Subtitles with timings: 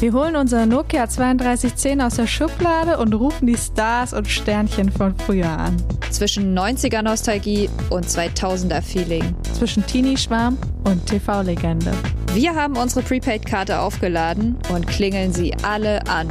[0.00, 5.16] Wir holen unser Nokia 3210 aus der Schublade und rufen die Stars und Sternchen von
[5.16, 5.76] früher an.
[6.10, 9.34] Zwischen 90er Nostalgie und 2000er Feeling.
[9.54, 11.90] Zwischen Teenie-Schwarm und TV-Legende.
[12.32, 16.28] Wir haben unsere Prepaid-Karte aufgeladen und klingeln sie alle an.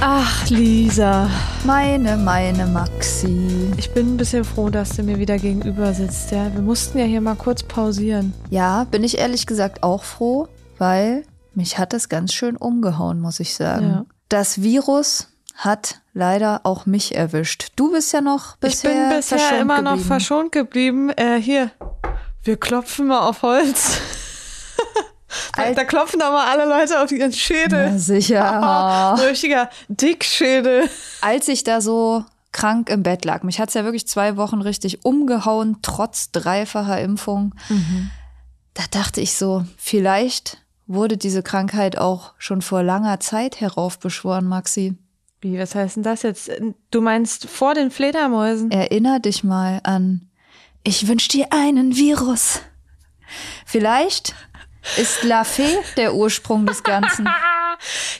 [0.00, 1.28] Ach, Lisa.
[1.64, 3.72] Meine, meine Maxi.
[3.76, 6.52] Ich bin ein bisschen froh, dass du mir wieder gegenüber sitzt, ja.
[6.54, 8.32] Wir mussten ja hier mal kurz pausieren.
[8.50, 10.48] Ja, bin ich ehrlich gesagt auch froh,
[10.78, 13.86] weil mich hat das ganz schön umgehauen, muss ich sagen.
[13.86, 14.04] Ja.
[14.28, 17.72] Das Virus hat leider auch mich erwischt.
[17.74, 20.06] Du bist ja noch bisher Ich bin bisher immer noch geblieben.
[20.08, 21.10] verschont geblieben.
[21.10, 21.70] Äh, hier,
[22.44, 23.98] wir klopfen mal auf Holz.
[25.56, 27.86] Da, da klopfen aber alle Leute auf ihren Schädel.
[27.92, 29.14] Ja, sicher.
[29.18, 30.88] So richtiger Dickschädel.
[31.20, 35.04] Als ich da so krank im Bett lag, mich hat's ja wirklich zwei Wochen richtig
[35.04, 37.54] umgehauen, trotz dreifacher Impfung.
[38.74, 44.96] Da dachte ich so, vielleicht wurde diese Krankheit auch schon vor langer Zeit heraufbeschworen, Maxi.
[45.40, 46.50] Wie, was heißt denn das jetzt?
[46.90, 48.70] Du meinst vor den Fledermäusen?
[48.70, 50.28] Erinner dich mal an
[50.82, 52.60] Ich wünsch dir einen Virus.
[53.66, 54.34] Vielleicht
[54.96, 57.28] ist La Fee der Ursprung des Ganzen.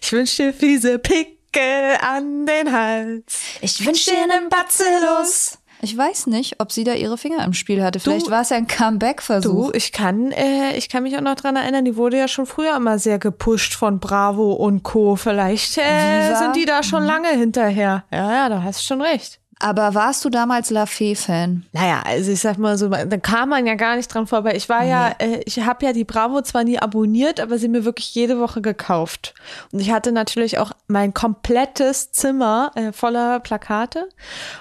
[0.00, 3.40] Ich wünsch dir fiese Pickel an den Hals.
[3.60, 5.58] Ich wünsch dir einen Bacillus.
[5.80, 8.00] Ich weiß nicht, ob sie da ihre Finger im Spiel hatte.
[8.00, 9.70] Vielleicht war es ja ein Comeback-Versuch.
[9.70, 12.46] Du, ich kann, äh, ich kann mich auch noch dran erinnern, die wurde ja schon
[12.46, 15.14] früher immer sehr gepusht von Bravo und Co.
[15.14, 18.04] Vielleicht äh, sind die da schon lange hinterher.
[18.10, 19.37] Ja, ja, da hast du schon recht.
[19.60, 21.64] Aber warst du damals La Fee-Fan?
[21.72, 24.54] Naja, also ich sag mal so, da kam man ja gar nicht dran vorbei.
[24.54, 27.84] Ich war ja, äh, ich habe ja die Bravo zwar nie abonniert, aber sie mir
[27.84, 29.34] wirklich jede Woche gekauft.
[29.72, 34.08] Und ich hatte natürlich auch mein komplettes Zimmer äh, voller Plakate.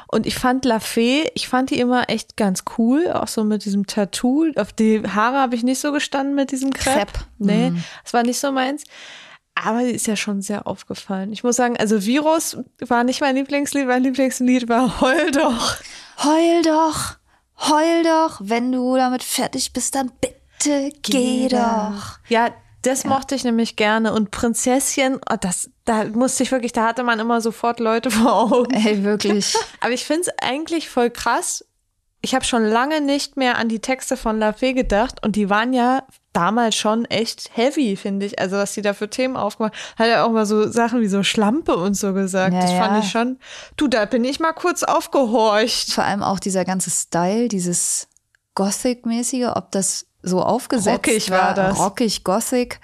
[0.07, 3.65] Und ich fand La Fee, ich fand die immer echt ganz cool, auch so mit
[3.65, 4.47] diesem Tattoo.
[4.55, 6.97] Auf die Haare habe ich nicht so gestanden mit diesem Crepe.
[6.97, 7.19] Crepe.
[7.37, 7.73] Nee,
[8.03, 8.83] das war nicht so meins.
[9.63, 11.33] Aber die ist ja schon sehr aufgefallen.
[11.33, 13.87] Ich muss sagen, also Virus war nicht mein Lieblingslied.
[13.87, 15.77] Mein Lieblingslied war Heul doch.
[16.23, 17.17] Heul doch,
[17.59, 18.39] heul doch.
[18.43, 22.19] Wenn du damit fertig bist, dann bitte geh, doch.
[22.27, 22.51] Ja,
[22.81, 24.13] das mochte ich nämlich gerne.
[24.13, 28.33] Und Prinzesschen, oh, das, da musste ich wirklich, da hatte man immer sofort Leute vor
[28.33, 28.73] Augen.
[28.73, 29.55] Ey, wirklich.
[29.81, 31.65] Aber ich finde es eigentlich voll krass.
[32.21, 35.49] Ich habe schon lange nicht mehr an die Texte von La Fee gedacht und die
[35.49, 36.03] waren ja
[36.37, 38.39] damals schon echt heavy, finde ich.
[38.39, 41.23] Also was die da für Themen aufgemacht hat ja auch mal so Sachen wie so
[41.23, 42.53] Schlampe und so gesagt.
[42.53, 42.99] Ja, das fand ja.
[42.99, 43.39] ich schon.
[43.75, 45.91] Du, da bin ich mal kurz aufgehorcht.
[45.91, 48.07] Vor allem auch dieser ganze Style, dieses
[48.53, 51.39] Gothic-mäßige, ob das so aufgesetzt Rockig war.
[51.39, 51.79] war das.
[51.79, 52.79] Rockig, Gothic.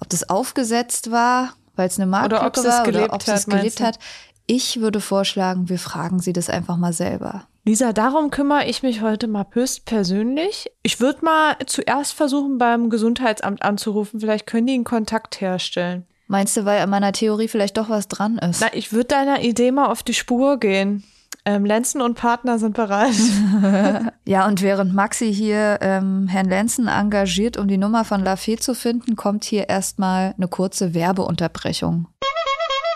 [0.00, 3.46] Ob das aufgesetzt war, weil es eine Marktlücke es war gelebt oder ob sie es
[3.46, 3.98] gelebt hat.
[4.46, 7.46] Ich würde vorschlagen, wir fragen sie das einfach mal selber.
[7.64, 10.72] Lisa, darum kümmere ich mich heute mal höchstpersönlich.
[10.82, 14.18] Ich würde mal zuerst versuchen, beim Gesundheitsamt anzurufen.
[14.18, 16.04] Vielleicht können die einen Kontakt herstellen.
[16.26, 18.62] Meinst du, weil an meiner Theorie vielleicht doch was dran ist?
[18.62, 21.04] Na, ich würde deiner Idee mal auf die Spur gehen.
[21.44, 23.14] Ähm, Lenzen und Partner sind bereit.
[24.24, 28.56] Ja, und während Maxi hier ähm, Herrn Lenzen engagiert, um die Nummer von La Fee
[28.56, 32.06] zu finden, kommt hier erstmal eine kurze Werbeunterbrechung.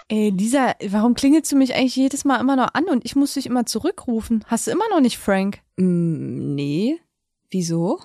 [0.08, 3.34] Ey, Lisa, warum klingelst du mich eigentlich jedes Mal immer noch an und ich muss
[3.34, 4.44] dich immer zurückrufen?
[4.46, 5.58] Hast du immer noch nicht Frank?
[5.76, 7.00] Mm, nee.
[7.50, 7.98] Wieso?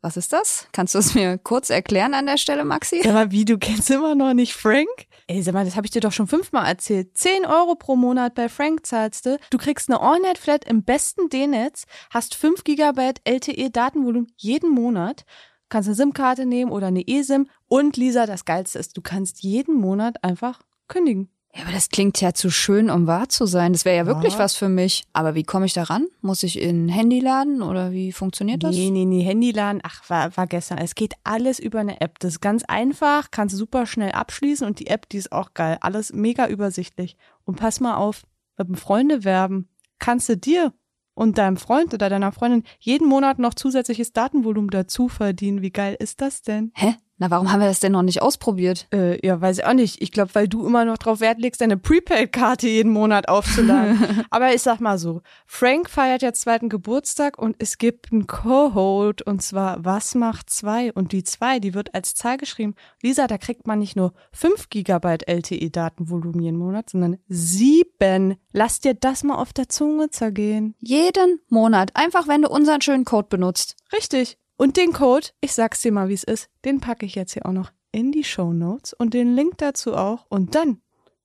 [0.00, 0.68] Was ist das?
[0.72, 3.02] Kannst du es mir kurz erklären an der Stelle, Maxi?
[3.04, 4.88] Ja, aber wie, du kennst immer noch nicht Frank?
[5.26, 7.16] Ey, sag mal, das habe ich dir doch schon fünfmal erzählt.
[7.16, 9.38] 10 Euro pro Monat bei Frank zahlst du.
[9.50, 15.26] Du kriegst eine All-Net-Flat im besten D-Netz, hast 5 Gigabyte LTE-Datenvolumen jeden Monat,
[15.68, 17.48] kannst eine SIM-Karte nehmen oder eine eSIM.
[17.68, 21.30] Und Lisa, das Geilste ist, du kannst jeden Monat einfach kündigen.
[21.54, 23.72] Ja, aber das klingt ja zu schön, um wahr zu sein.
[23.72, 25.04] Das wäre ja wirklich was für mich.
[25.12, 26.08] Aber wie komme ich da ran?
[26.20, 28.74] Muss ich in ein Handy laden oder wie funktioniert das?
[28.74, 30.78] Nee, nee, nee, Handyladen, ach, war, war gestern.
[30.78, 32.18] Es geht alles über eine App.
[32.18, 35.54] Das ist ganz einfach, kannst du super schnell abschließen und die App, die ist auch
[35.54, 35.78] geil.
[35.80, 37.16] Alles mega übersichtlich.
[37.44, 38.24] Und pass mal auf,
[38.58, 39.68] mit dem Freunde werben
[39.98, 40.72] kannst du dir
[41.14, 45.62] und deinem Freund oder deiner Freundin jeden Monat noch zusätzliches Datenvolumen dazu verdienen.
[45.62, 46.72] Wie geil ist das denn?
[46.74, 46.96] Hä?
[47.16, 48.88] Na, warum haben wir das denn noch nicht ausprobiert?
[48.92, 50.02] Äh, ja, weiß ich auch nicht.
[50.02, 54.24] Ich glaube, weil du immer noch drauf Wert legst, deine Prepaid-Karte jeden Monat aufzuladen.
[54.30, 59.22] Aber ich sag mal so, Frank feiert jetzt zweiten Geburtstag und es gibt einen Code
[59.24, 60.92] und zwar was macht zwei?
[60.92, 62.74] Und die zwei, die wird als Zahl geschrieben.
[63.00, 68.34] Lisa, da kriegt man nicht nur 5 Gigabyte LTE-Datenvolumen jeden Monat, sondern sieben.
[68.52, 70.74] Lass dir das mal auf der Zunge zergehen.
[70.80, 71.92] Jeden Monat.
[71.94, 73.76] Einfach, wenn du unseren schönen Code benutzt.
[73.92, 74.36] Richtig.
[74.56, 77.46] Und den Code, ich sag's dir mal, wie es ist, den packe ich jetzt hier
[77.46, 80.26] auch noch in die Show Notes und den Link dazu auch.
[80.28, 80.80] Und dann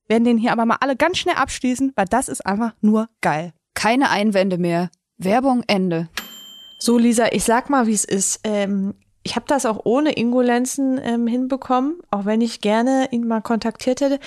[0.07, 3.53] werden den hier aber mal alle ganz schnell abschließen, weil das ist einfach nur geil.
[3.75, 4.89] Keine Einwände mehr.
[5.17, 6.09] Werbung Ende.
[6.79, 8.39] So, Lisa, ich sag mal, wie es ist.
[8.43, 13.41] Ähm, ich habe das auch ohne Ingolenzen ähm, hinbekommen, auch wenn ich gerne ihn mal
[13.41, 14.19] kontaktiert hätte.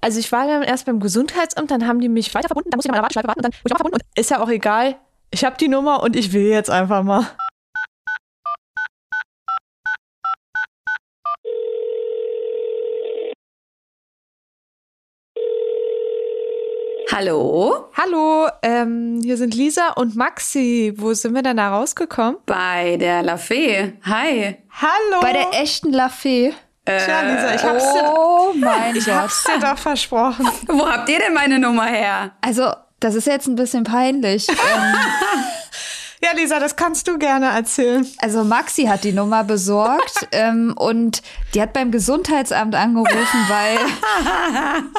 [0.00, 2.86] Also ich war dann erst beim Gesundheitsamt, dann haben die mich weiter verbunden, dann muss
[2.86, 4.42] ich mal in der Warteschleife warten und dann wurde ich auch verbunden und ist ja
[4.42, 4.96] auch egal.
[5.30, 7.26] Ich habe die Nummer und ich will jetzt einfach mal.
[17.12, 17.88] Hallo?
[17.96, 20.92] Hallo, ähm, hier sind Lisa und Maxi.
[20.96, 22.36] Wo sind wir denn da rausgekommen?
[22.46, 23.94] Bei der La Fee.
[24.04, 24.56] Hi.
[24.70, 25.20] Hallo.
[25.20, 26.52] Bei der echten La Fee.
[26.84, 29.14] Tja, Lisa, ich hab's, dir, Oh mein ich Gott.
[29.14, 30.48] hab's dir doch versprochen.
[30.68, 32.32] Wo habt ihr denn meine Nummer her?
[32.40, 34.48] Also, das ist jetzt ein bisschen peinlich.
[34.48, 34.54] ähm,
[36.22, 38.06] Ja, Lisa, das kannst du gerne erzählen.
[38.18, 41.22] also Maxi hat die Nummer besorgt ähm, und
[41.54, 43.78] die hat beim Gesundheitsamt angerufen, weil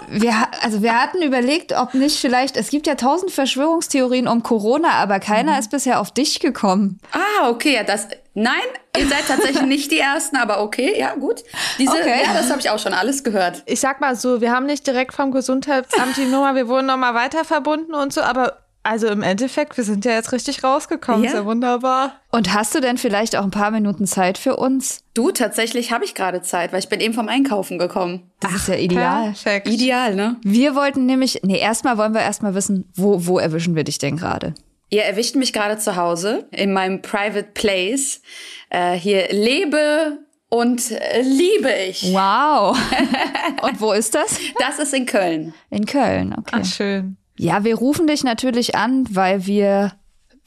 [0.22, 4.94] wir, also wir hatten überlegt, ob nicht vielleicht, es gibt ja tausend Verschwörungstheorien um Corona,
[4.94, 7.00] aber keiner ist bisher auf dich gekommen.
[7.12, 8.08] Ah, okay, ja, das.
[8.34, 8.62] Nein,
[8.98, 11.44] ihr seid tatsächlich nicht die Ersten, aber okay, ja, gut.
[11.78, 12.22] Diese, Okay.
[12.26, 13.62] Ja, das habe ich auch schon alles gehört.
[13.66, 17.14] Ich sag mal so, wir haben nicht direkt vom Gesundheitsamt die Nummer, wir wurden nochmal
[17.14, 21.24] weiter verbunden und so, aber also im Endeffekt, wir sind ja jetzt richtig rausgekommen.
[21.24, 21.30] Ja.
[21.30, 22.14] Ist ja wunderbar.
[22.32, 25.04] Und hast du denn vielleicht auch ein paar Minuten Zeit für uns?
[25.14, 28.32] Du, tatsächlich habe ich gerade Zeit, weil ich bin eben vom Einkaufen gekommen.
[28.40, 29.26] Das ist ja ideal.
[29.26, 29.68] Perfekt.
[29.68, 30.38] Ideal, ne?
[30.44, 34.18] Wir wollten nämlich, nee, erstmal wollen wir erstmal wissen, wo, wo erwischen wir dich denn
[34.18, 34.54] gerade?
[34.90, 38.22] Ihr erwischt mich gerade zu Hause in meinem Private Place.
[38.70, 40.20] Äh, hier lebe
[40.50, 42.14] und äh, liebe ich.
[42.14, 42.78] Wow.
[43.62, 44.38] Und wo ist das?
[44.60, 45.54] Das ist in Köln.
[45.70, 46.60] In Köln, okay.
[46.60, 47.18] Ach, schön.
[47.38, 49.94] Ja, wir rufen dich natürlich an, weil wir,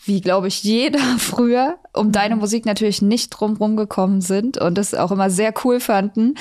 [0.05, 4.95] wie glaube ich jeder früher, um deine Musik natürlich nicht drumherum gekommen sind und das
[4.95, 6.35] auch immer sehr cool fanden.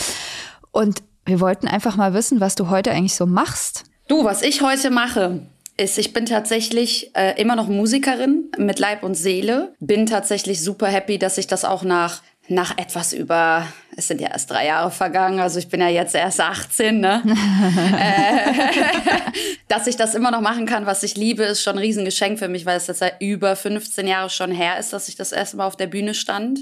[0.72, 3.86] Und wir wollten einfach mal wissen, was du heute eigentlich so machst.
[4.08, 5.48] Du, was ich heute mache,
[5.78, 9.74] ist, ich bin tatsächlich äh, immer noch Musikerin mit Leib und Seele.
[9.80, 14.30] Bin tatsächlich super happy, dass ich das auch nach nach etwas über, es sind ja
[14.30, 17.22] erst drei Jahre vergangen, also ich bin ja jetzt erst 18, ne?
[17.98, 18.52] äh,
[19.68, 22.48] dass ich das immer noch machen kann, was ich liebe, ist schon ein Riesengeschenk für
[22.48, 25.58] mich, weil es jetzt seit über 15 Jahre schon her ist, dass ich das erste
[25.58, 26.62] Mal auf der Bühne stand.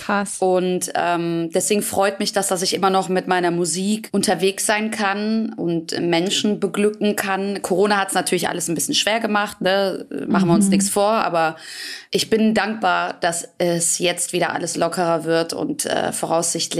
[0.00, 0.36] Krass.
[0.40, 4.90] Und ähm, deswegen freut mich das, dass ich immer noch mit meiner Musik unterwegs sein
[4.90, 7.62] kann und Menschen beglücken kann.
[7.62, 10.06] Corona hat es natürlich alles ein bisschen schwer gemacht, ne?
[10.26, 11.56] machen wir uns nichts vor, aber
[12.10, 16.71] ich bin dankbar, dass es jetzt wieder alles lockerer wird und äh, voraussichtlich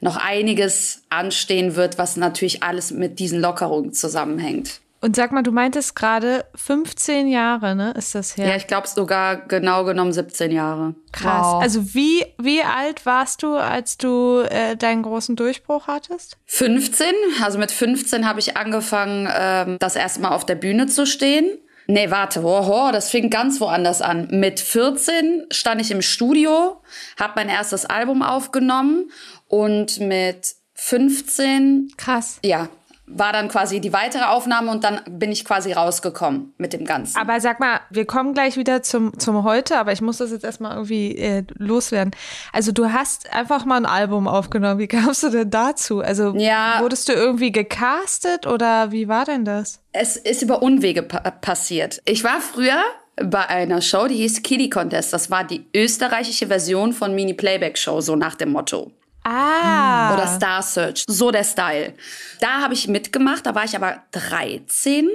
[0.00, 4.80] noch einiges anstehen wird, was natürlich alles mit diesen Lockerungen zusammenhängt.
[5.04, 7.92] Und sag mal, du meintest gerade 15 Jahre, ne?
[7.94, 8.48] Ist das her?
[8.48, 10.94] Ja, ich glaube sogar genau genommen 17 Jahre.
[11.12, 11.46] Krass.
[11.46, 11.62] Wow.
[11.62, 16.38] Also wie, wie alt warst du, als du äh, deinen großen Durchbruch hattest?
[16.46, 17.06] 15,
[17.42, 21.50] also mit 15 habe ich angefangen, ähm, das erste Mal auf der Bühne zu stehen.
[21.86, 24.28] Nee, warte, ho, ho, das fing ganz woanders an.
[24.30, 26.80] Mit 14 stand ich im Studio,
[27.18, 29.10] habe mein erstes Album aufgenommen
[29.48, 32.38] und mit 15, Krass.
[32.42, 32.68] ja,
[33.06, 37.18] war dann quasi die weitere Aufnahme und dann bin ich quasi rausgekommen mit dem Ganzen.
[37.18, 40.44] Aber sag mal, wir kommen gleich wieder zum, zum Heute, aber ich muss das jetzt
[40.44, 42.12] erstmal irgendwie äh, loswerden.
[42.52, 44.78] Also du hast einfach mal ein Album aufgenommen.
[44.78, 46.00] Wie kamst du denn dazu?
[46.00, 46.78] Also Ja.
[46.80, 49.80] wurdest du irgendwie gecastet oder wie war denn das?
[49.92, 52.00] Es ist über Unwege pa passiert.
[52.06, 52.82] Ich war früher
[53.16, 55.12] bei einer Show, die hieß Kiddie Contest.
[55.12, 58.90] Das war die österreichische Version von Mini Playback Show, so nach dem Motto.
[59.24, 60.14] Ah.
[60.14, 61.94] Oder Star Search, so der Style.
[62.40, 65.08] Da habe ich mitgemacht, da war ich aber 13.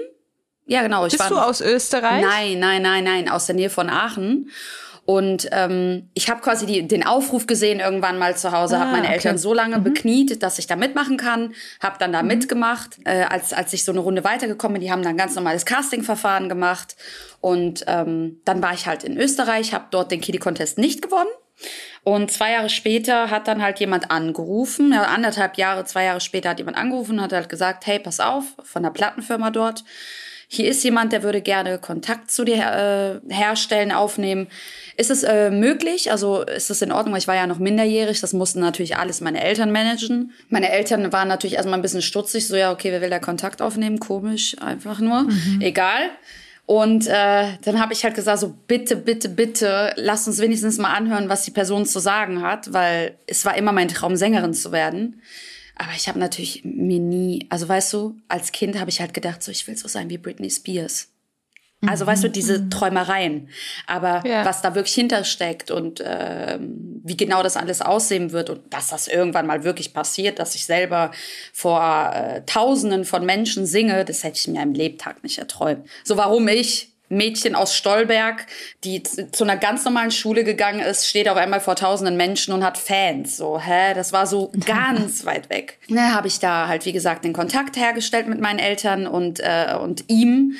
[0.65, 1.05] Ja, genau.
[1.05, 2.23] Ich Bist war du aus Österreich?
[2.23, 4.49] Nein, nein, nein, nein, aus der Nähe von Aachen.
[5.05, 8.93] Und ähm, ich habe quasi die, den Aufruf gesehen irgendwann mal zu Hause, habe Ah,
[8.93, 9.15] meine okay.
[9.15, 12.99] Eltern so lange bekniet, dass ich da mitmachen kann, habe dann da mitgemacht.
[13.05, 16.47] Äh, als, als ich so eine Runde weitergekommen bin, die haben dann ganz normales Castingverfahren
[16.47, 16.95] gemacht.
[17.41, 21.29] Und ähm, dann war ich halt in Österreich, habe dort den Kiddie Contest nicht gewonnen.
[22.03, 26.49] Und zwei Jahre später hat dann halt jemand angerufen, ja, anderthalb Jahre, zwei Jahre später
[26.49, 29.83] hat jemand angerufen und hat halt gesagt, hey, pass auf, von der Plattenfirma dort.
[30.51, 34.47] hier ist jemand, der würde gerne Kontakt zu dir äh, herstellen, aufnehmen.
[34.97, 36.11] Ist es äh, möglich?
[36.11, 37.15] Also ist es in Ordnung?
[37.15, 40.31] Ich war ja noch minderjährig, das mussten natürlich alles meine Eltern managen.
[40.49, 43.61] Meine Eltern waren natürlich erstmal ein bisschen stutzig, so ja, okay, wer will da Kontakt
[43.61, 43.99] aufnehmen?
[43.99, 45.23] Komisch, einfach nur.
[45.23, 45.61] Mhm.
[45.61, 46.09] Egal.
[46.69, 50.93] Und äh, dann habe ich halt gesagt, so bitte, bitte, bitte, lass uns wenigstens mal
[50.93, 54.71] anhören, was die Person zu sagen hat, weil es war immer mein Traum, Sängerin zu
[54.71, 55.19] werden.
[55.75, 59.41] Aber ich habe natürlich mir nie, also weißt du, als Kind habe ich halt gedacht,
[59.41, 61.07] so ich will so sein wie Britney Spears.
[61.87, 62.33] Also weißt du, mhm.
[62.33, 62.69] diese mhm.
[62.69, 63.49] Träumereien.
[63.87, 64.45] Aber ja.
[64.45, 69.07] was da wirklich hintersteckt und äh, wie genau das alles aussehen wird und dass das
[69.07, 71.11] irgendwann mal wirklich passiert, dass ich selber
[71.53, 75.87] vor äh, Tausenden von Menschen singe, das hätte ich mir im Lebtag nicht erträumt.
[76.03, 78.45] So warum ich, Mädchen aus Stolberg,
[78.83, 82.63] die zu einer ganz normalen Schule gegangen ist, steht auf einmal vor tausenden Menschen und
[82.63, 83.35] hat Fans.
[83.35, 83.93] So, hä?
[83.95, 85.79] Das war so ganz weit weg.
[85.87, 89.75] Ne, habe ich da halt, wie gesagt, den Kontakt hergestellt mit meinen Eltern und, äh,
[89.79, 90.55] und ihm.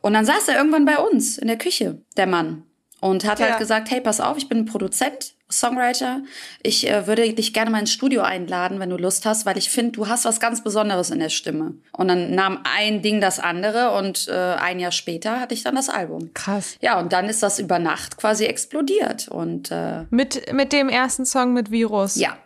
[0.00, 2.64] Und dann saß er irgendwann bei uns in der Küche, der Mann.
[3.00, 3.46] Und hat halt ja.
[3.50, 6.20] halt gesagt, hey, pass auf, ich bin Produzent, Songwriter.
[6.62, 9.70] Ich äh, würde dich gerne mal ins Studio einladen, wenn du Lust hast, weil ich
[9.70, 11.74] finde, du hast was ganz Besonderes in der Stimme.
[11.92, 15.74] Und dann nahm ein Ding das andere und äh, ein Jahr später hatte ich dann
[15.74, 16.30] das Album.
[16.34, 16.76] Krass.
[16.80, 19.28] Ja, und dann ist das über Nacht quasi explodiert.
[19.28, 22.16] Und äh, mit, mit dem ersten Song mit Virus.
[22.16, 22.36] Ja,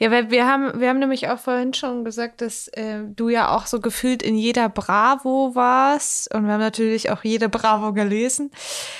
[0.00, 3.56] ja, weil wir haben, wir haben nämlich auch vorhin schon gesagt, dass äh, du ja
[3.56, 6.32] auch so gefühlt in jeder Bravo warst.
[6.32, 8.52] Und wir haben natürlich auch jede Bravo gelesen.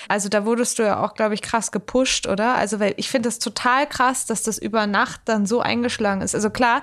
[0.09, 2.57] Also da wurdest du ja auch, glaube ich, krass gepusht, oder?
[2.57, 6.35] Also, weil ich finde das total krass, dass das über Nacht dann so eingeschlagen ist.
[6.35, 6.83] Also klar,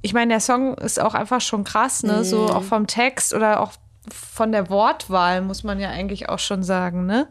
[0.00, 2.18] ich meine, der Song ist auch einfach schon krass, ne?
[2.18, 2.24] Mhm.
[2.24, 3.74] So auch vom Text oder auch
[4.10, 7.28] von der Wortwahl, muss man ja eigentlich auch schon sagen, ne?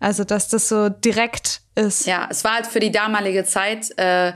[0.00, 2.06] Also, dass das so direkt ist.
[2.06, 3.90] Ja, es war halt für die damalige Zeit.
[3.98, 4.32] Äh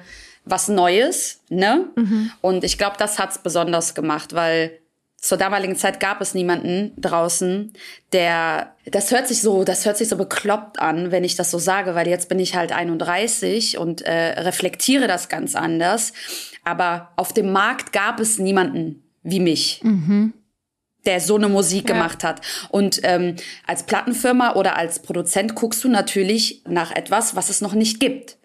[0.48, 1.86] was Neues, ne?
[1.96, 2.30] Mhm.
[2.40, 4.78] Und ich glaube, das hat's besonders gemacht, weil
[5.20, 7.72] zur damaligen Zeit gab es niemanden draußen,
[8.12, 11.58] der, das hört sich so, das hört sich so bekloppt an, wenn ich das so
[11.58, 16.12] sage, weil jetzt bin ich halt 31 und äh, reflektiere das ganz anders.
[16.64, 19.80] Aber auf dem Markt gab es niemanden wie mich.
[19.82, 20.32] Mhm
[21.06, 21.94] der so eine Musik ja.
[21.94, 22.42] gemacht hat.
[22.68, 23.36] Und ähm,
[23.66, 28.36] als Plattenfirma oder als Produzent guckst du natürlich nach etwas, was es noch nicht gibt.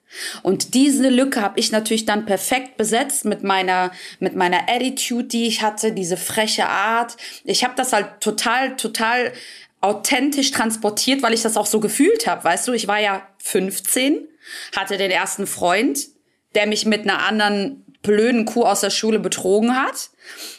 [0.42, 5.48] Und diese Lücke habe ich natürlich dann perfekt besetzt mit meiner mit meiner Attitude, die
[5.48, 7.18] ich hatte, diese freche Art.
[7.44, 9.34] Ich habe das halt total total
[9.82, 14.28] authentisch transportiert, weil ich das auch so gefühlt habe, weißt du, ich war ja 15,
[14.76, 16.08] hatte den ersten Freund,
[16.56, 20.10] der mich mit einer anderen blöden Kuh aus der Schule betrogen hat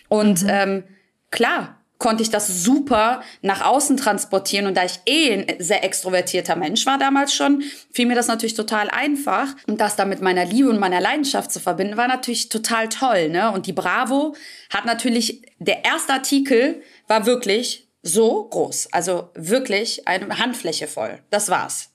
[0.08, 0.48] und mhm.
[0.50, 0.84] ähm,
[1.30, 4.66] klar, konnte ich das super nach außen transportieren.
[4.66, 8.52] Und da ich eh ein sehr extrovertierter Mensch war damals schon, fiel mir das natürlich
[8.52, 9.56] total einfach.
[9.66, 13.30] Und das dann mit meiner Liebe und meiner Leidenschaft zu verbinden, war natürlich total toll.
[13.30, 13.50] Ne?
[13.50, 14.36] Und die Bravo
[14.68, 18.92] hat natürlich, der erste Artikel war wirklich so groß.
[18.92, 21.20] Also wirklich eine Handfläche voll.
[21.30, 21.88] Das war's.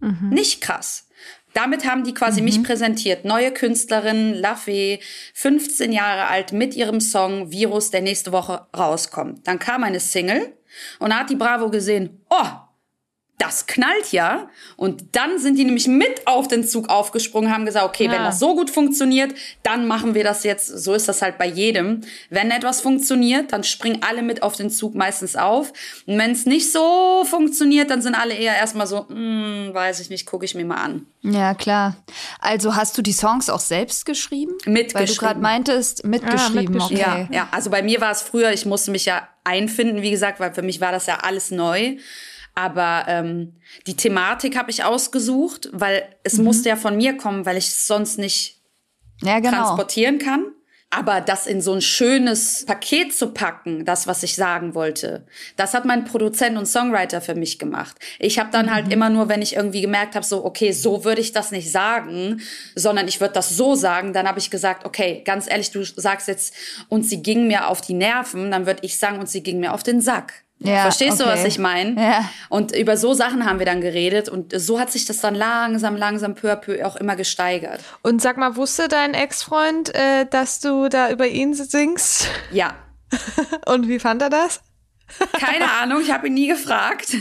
[0.00, 0.30] Mhm.
[0.30, 1.08] Nicht krass.
[1.54, 2.44] Damit haben die quasi mhm.
[2.46, 3.24] mich präsentiert.
[3.24, 5.00] Neue Künstlerin, Lafay,
[5.34, 9.46] 15 Jahre alt, mit ihrem Song Virus, der nächste Woche rauskommt.
[9.46, 10.52] Dann kam eine Single
[10.98, 12.46] und da hat die Bravo gesehen, oh,
[13.42, 14.48] das knallt ja.
[14.76, 18.12] Und dann sind die nämlich mit auf den Zug aufgesprungen, haben gesagt, okay, ja.
[18.12, 20.66] wenn das so gut funktioniert, dann machen wir das jetzt.
[20.66, 22.02] So ist das halt bei jedem.
[22.30, 25.72] Wenn etwas funktioniert, dann springen alle mit auf den Zug meistens auf.
[26.06, 30.10] Und wenn es nicht so funktioniert, dann sind alle eher erstmal so, hm, weiß ich
[30.10, 31.06] nicht, gucke ich mir mal an.
[31.22, 31.96] Ja, klar.
[32.40, 34.52] Also hast du die Songs auch selbst geschrieben?
[34.66, 34.94] Mitgeschrieben.
[34.94, 36.56] Weil du gerade meintest, mitgeschrieben.
[36.56, 37.02] Ah, mitgeschrieben.
[37.02, 37.28] Okay.
[37.30, 40.38] Ja, ja, also bei mir war es früher, ich musste mich ja einfinden, wie gesagt,
[40.38, 41.96] weil für mich war das ja alles neu.
[42.54, 43.54] Aber ähm,
[43.86, 46.44] die Thematik habe ich ausgesucht, weil es mhm.
[46.44, 48.60] musste ja von mir kommen, weil ich es sonst nicht
[49.22, 49.56] ja, genau.
[49.56, 50.52] transportieren kann.
[50.94, 55.72] Aber das in so ein schönes Paket zu packen, das, was ich sagen wollte, das
[55.72, 57.96] hat mein Produzent und Songwriter für mich gemacht.
[58.18, 58.88] Ich habe dann halt mhm.
[58.88, 61.72] halt immer nur, wenn ich irgendwie gemerkt habe, so, okay, so würde ich das nicht
[61.72, 62.42] sagen,
[62.74, 66.28] sondern ich würde das so sagen, dann habe ich gesagt, okay, ganz ehrlich, du sagst
[66.28, 66.54] jetzt,
[66.90, 69.72] und sie ging mir auf die Nerven, dann würde ich sagen, und sie ging mir
[69.72, 70.44] auf den Sack.
[70.64, 71.24] Ja, Verstehst okay.
[71.24, 72.00] du, was ich meine?
[72.00, 72.30] Ja.
[72.48, 75.96] Und über so Sachen haben wir dann geredet und so hat sich das dann langsam,
[75.96, 77.80] langsam peu à peu auch immer gesteigert.
[78.02, 82.28] Und sag mal, wusste dein Ex-Freund, äh, dass du da über ihn singst?
[82.52, 82.74] Ja.
[83.66, 84.62] und wie fand er das?
[85.32, 87.16] Keine Ahnung, ich habe ihn nie gefragt.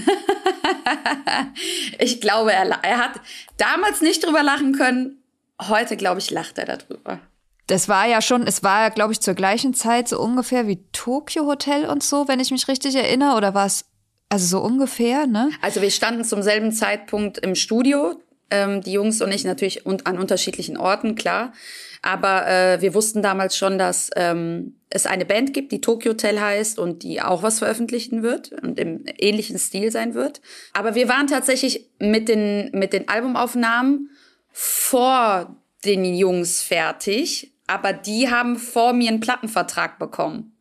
[2.00, 3.14] ich glaube, er, er hat
[3.58, 5.24] damals nicht drüber lachen können.
[5.62, 7.20] Heute, glaube ich, lacht er darüber.
[7.68, 10.84] Das war ja schon, es war ja, glaube ich, zur gleichen Zeit so ungefähr wie
[10.92, 13.38] Tokyo Hotel und so, wenn ich mich richtig erinnere.
[13.38, 13.86] Oder war es,
[14.30, 15.52] also so ungefähr, ne?
[15.62, 18.16] Also wir standen zum selben Zeitpunkt im Studio,
[18.50, 21.54] ähm, die Jungs und ich natürlich und an unterschiedlichen Orten, klar.
[22.02, 26.40] Aber äh, wir wussten damals schon, dass ähm, es eine Band gibt, die Tokyo Hotel
[26.40, 30.42] heißt und die auch was veröffentlichen wird und im ähnlichen Stil sein wird.
[30.74, 34.10] Aber wir waren tatsächlich mit den, mit den Albumaufnahmen
[34.52, 40.52] vor den Jungs fertig, aber die haben vor mir einen Plattenvertrag bekommen.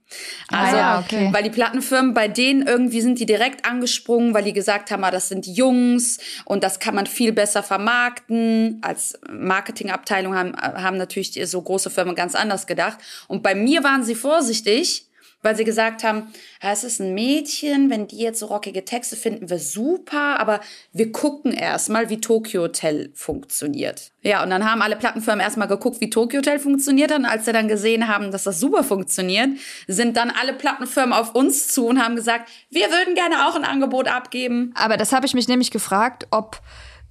[0.49, 1.29] Also, ah, ja, okay.
[1.33, 5.11] weil die Plattenfirmen bei denen irgendwie sind die direkt angesprungen, weil die gesagt haben, ah,
[5.11, 8.79] das sind Jungs und das kann man viel besser vermarkten.
[8.83, 12.99] Als Marketingabteilung haben, haben natürlich so große Firmen ganz anders gedacht.
[13.29, 15.07] Und bei mir waren sie vorsichtig,
[15.43, 16.33] weil sie gesagt haben,
[16.63, 20.61] ja, es ist ein Mädchen, wenn die jetzt so rockige Texte finden wir super, aber
[20.93, 24.13] wir gucken erstmal, wie Tokyo Hotel funktioniert.
[24.23, 27.13] Ja, und dann haben alle Plattenfirmen erstmal geguckt, wie Tokyo Hotel funktioniert.
[27.13, 29.49] Und als sie dann gesehen haben, dass das super funktioniert,
[29.87, 33.65] sind dann alle Plattenfirmen auf uns zu und haben gesagt, wir würden gerne auch ein
[33.65, 34.73] Angebot abgeben.
[34.75, 36.61] Aber das habe ich mich nämlich gefragt, ob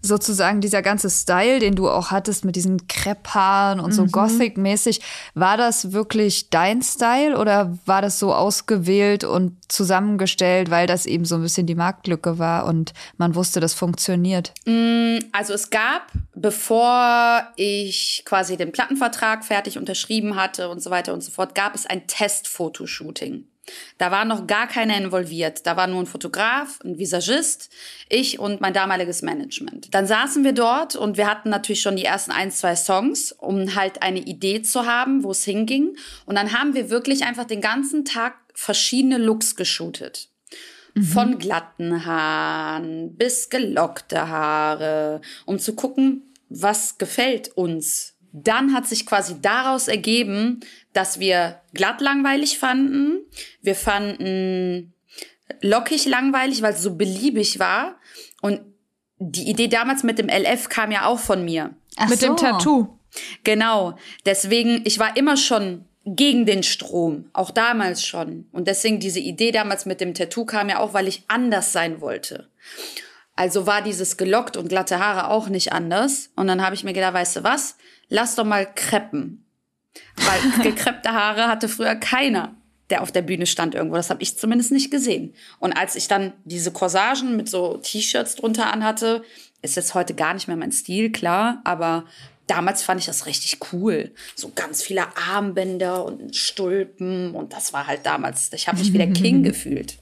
[0.01, 4.11] sozusagen dieser ganze Style, den du auch hattest mit diesen Krepphaaren und so Mhm.
[4.11, 5.01] Gothic-mäßig,
[5.33, 11.25] war das wirklich dein Style oder war das so ausgewählt und zusammengestellt, weil das eben
[11.25, 14.53] so ein bisschen die Marktlücke war und man wusste, das funktioniert?
[15.31, 21.21] Also es gab, bevor ich quasi den Plattenvertrag fertig unterschrieben hatte und so weiter und
[21.21, 23.45] so fort, gab es ein Testfotoshooting.
[23.97, 25.65] Da war noch gar keiner involviert.
[25.65, 27.69] Da war nur ein Fotograf, ein Visagist,
[28.07, 29.93] ich und mein damaliges Management.
[29.93, 33.75] Dann saßen wir dort und wir hatten natürlich schon die ersten ein, zwei Songs, um
[33.75, 35.95] halt eine Idee zu haben, wo es hinging.
[36.25, 40.29] Und dann haben wir wirklich einfach den ganzen Tag verschiedene Looks geshootet.
[40.99, 48.15] Von glatten Haaren bis gelockte Haare, um zu gucken, was gefällt uns.
[48.31, 50.59] Dann hat sich quasi daraus ergeben,
[50.93, 53.19] dass wir glatt langweilig fanden.
[53.61, 54.93] Wir fanden
[55.61, 57.97] lockig langweilig, weil es so beliebig war.
[58.41, 58.61] Und
[59.19, 61.75] die Idee damals mit dem LF kam ja auch von mir.
[61.97, 62.45] Ach Mit dem so.
[62.45, 62.99] Tattoo.
[63.43, 63.97] Genau.
[64.25, 68.47] Deswegen, ich war immer schon gegen den Strom, auch damals schon.
[68.51, 72.01] Und deswegen diese Idee damals mit dem Tattoo kam ja auch, weil ich anders sein
[72.01, 72.49] wollte.
[73.35, 76.31] Also war dieses gelockt und glatte Haare auch nicht anders.
[76.35, 77.77] Und dann habe ich mir gedacht, weißt du was?
[78.09, 79.45] Lass doch mal kreppen.
[80.15, 82.55] Weil gekreppte Haare hatte früher keiner,
[82.89, 83.95] der auf der Bühne stand irgendwo.
[83.95, 85.33] Das habe ich zumindest nicht gesehen.
[85.59, 89.23] Und als ich dann diese Corsagen mit so T-Shirts drunter anhatte,
[89.61, 92.05] ist jetzt heute gar nicht mehr mein Stil, klar, aber
[92.47, 94.11] damals fand ich das richtig cool.
[94.35, 98.97] So ganz viele Armbänder und Stulpen und das war halt damals, ich habe mich wie
[98.97, 99.97] der King gefühlt.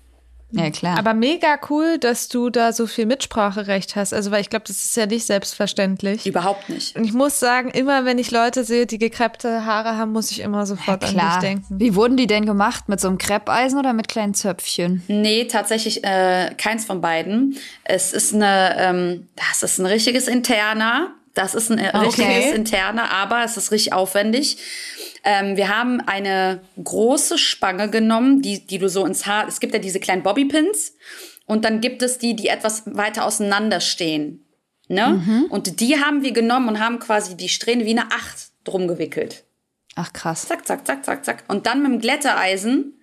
[0.51, 0.97] Ja, klar.
[0.97, 4.13] Aber mega cool, dass du da so viel Mitspracherecht hast.
[4.13, 6.25] Also, weil ich glaube, das ist ja nicht selbstverständlich.
[6.25, 6.95] Überhaupt nicht.
[6.95, 10.39] Und ich muss sagen, immer wenn ich Leute sehe, die gekreppte Haare haben, muss ich
[10.39, 11.39] immer sofort an dich klar.
[11.41, 11.79] denken.
[11.79, 12.88] Wie wurden die denn gemacht?
[12.88, 15.03] Mit so einem Kreppeisen oder mit kleinen Zöpfchen?
[15.07, 17.57] Nee, tatsächlich äh, keins von beiden.
[17.83, 21.16] Es ist eine, ähm, das ist ein richtiges Interner.
[21.38, 22.06] Das ist ein äh, Okay.
[22.06, 24.58] richtiges Interner, aber es ist richtig aufwendig.
[25.23, 29.47] Ähm, wir haben eine große Spange genommen, die, die du so ins Haar.
[29.47, 30.95] Es gibt ja diese kleinen Bobbypins
[31.45, 34.45] und dann gibt es die, die etwas weiter auseinander stehen.
[34.89, 35.47] Ne?
[35.50, 39.43] Und die haben wir genommen und haben quasi die Strähne wie eine Acht drum gewickelt.
[39.95, 40.47] Ach krass.
[40.47, 41.43] Zack, zack, zack, zack, zack.
[41.50, 42.93] Und dann mit dem Glätteeisen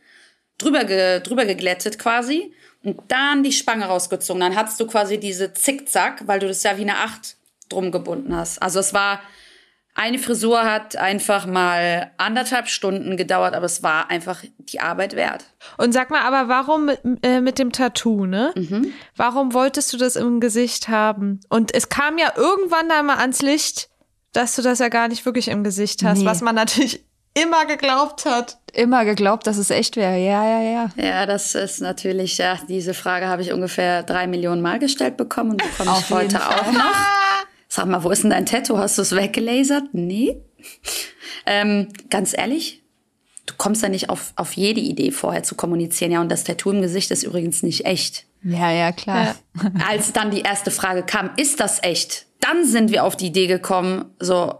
[0.56, 4.40] drüber, ge, drüber geglättet quasi und dann die Spange rausgezogen.
[4.40, 7.36] Dann hattest du quasi diese Zickzack, weil du das ja wie eine Acht
[7.68, 8.62] drum gebunden hast.
[8.62, 9.20] Also es war,
[9.94, 15.44] eine Frisur hat einfach mal anderthalb Stunden gedauert, aber es war einfach die Arbeit wert.
[15.76, 18.52] Und sag mal, aber warum mit, äh, mit dem Tattoo, ne?
[19.16, 21.40] Warum wolltest du das im Gesicht haben?
[21.48, 23.88] Und es kam ja irgendwann da mal ans Licht,
[24.32, 26.26] dass du das ja gar nicht wirklich im Gesicht hast, Nee.
[26.26, 28.58] was man natürlich immer geglaubt hat.
[28.72, 30.16] Immer geglaubt, dass es echt wäre.
[30.18, 30.88] Ja, ja, ja.
[30.96, 35.52] Ja, das ist natürlich, ja, diese Frage habe ich ungefähr drei Millionen Mal gestellt bekommen
[35.52, 36.58] und bekomme ich heute Fall.
[36.60, 36.80] auch noch.
[37.74, 38.78] Sag mal, wo ist denn dein Tattoo?
[38.78, 39.94] Hast du es weggelasert?
[39.94, 40.40] Nee.
[41.44, 42.84] Ähm, ganz ehrlich,
[43.46, 46.12] du kommst ja nicht auf, auf jede Idee vorher zu kommunizieren.
[46.12, 48.26] Ja, und das Tattoo im Gesicht ist übrigens nicht echt.
[48.44, 49.34] Ja, ja, klar.
[49.88, 52.26] Als dann die erste Frage kam, ist das echt?
[52.38, 54.54] Dann sind wir auf die Idee gekommen, so,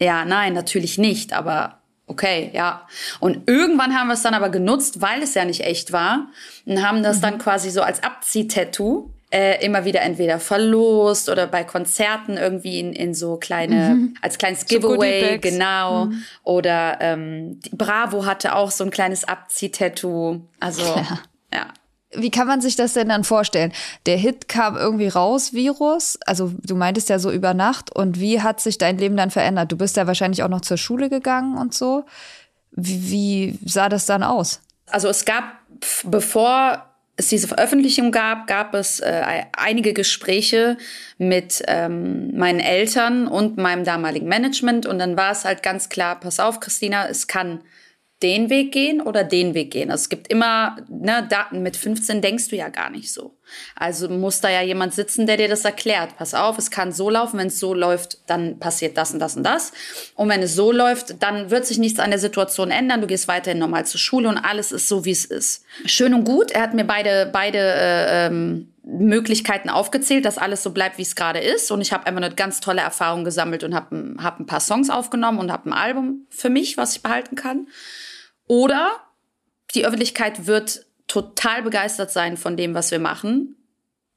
[0.00, 2.88] ja, nein, natürlich nicht, aber okay, ja.
[3.20, 6.26] Und irgendwann haben wir es dann aber genutzt, weil es ja nicht echt war,
[6.66, 11.64] und haben das dann quasi so als Abziehtattoo äh, immer wieder entweder verlost oder bei
[11.64, 15.42] Konzerten irgendwie in, in so kleine, als kleines Giveaway, Goodiebags.
[15.42, 16.08] genau.
[16.44, 20.40] Oder ähm, Bravo hatte auch so ein kleines Abziehtattoo.
[20.60, 20.82] Also,
[21.52, 21.68] ja.
[22.14, 23.72] Wie kann man sich das denn dann vorstellen?
[24.06, 26.18] Der Hit kam irgendwie raus, Virus.
[26.24, 27.94] Also du meintest ja so über Nacht.
[27.94, 29.70] Und wie hat sich dein Leben dann verändert?
[29.70, 32.04] Du bist ja wahrscheinlich auch noch zur Schule gegangen und so.
[32.70, 34.60] Wie, wie sah das dann aus?
[34.86, 35.44] Also es gab,
[36.04, 36.87] bevor
[37.18, 40.78] es diese Veröffentlichung gab, gab es äh, einige Gespräche
[41.18, 44.86] mit ähm, meinen Eltern und meinem damaligen Management.
[44.86, 47.60] Und dann war es halt ganz klar, pass auf, Christina, es kann
[48.22, 49.92] den Weg gehen oder den Weg gehen.
[49.92, 53.36] Also es gibt immer, ne, Daten mit 15 denkst du ja gar nicht so.
[53.76, 56.16] Also muss da ja jemand sitzen, der dir das erklärt.
[56.16, 59.36] Pass auf, es kann so laufen, wenn es so läuft, dann passiert das und das
[59.36, 59.72] und das.
[60.16, 63.00] Und wenn es so läuft, dann wird sich nichts an der Situation ändern.
[63.00, 65.64] Du gehst weiterhin normal zur Schule und alles ist so, wie es ist.
[65.86, 66.50] Schön und gut.
[66.50, 71.14] Er hat mir beide, beide äh, ähm, Möglichkeiten aufgezählt, dass alles so bleibt, wie es
[71.14, 71.70] gerade ist.
[71.70, 74.90] Und ich habe einfach eine ganz tolle Erfahrung gesammelt und habe hab ein paar Songs
[74.90, 77.68] aufgenommen und habe ein Album für mich, was ich behalten kann.
[78.48, 78.90] Oder
[79.74, 83.56] die Öffentlichkeit wird total begeistert sein von dem, was wir machen.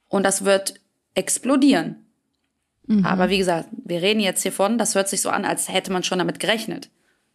[0.07, 0.73] Und das wird
[1.13, 2.05] explodieren.
[2.87, 3.05] Mhm.
[3.05, 6.03] Aber wie gesagt, wir reden jetzt hiervon, das hört sich so an, als hätte man
[6.03, 6.89] schon damit gerechnet.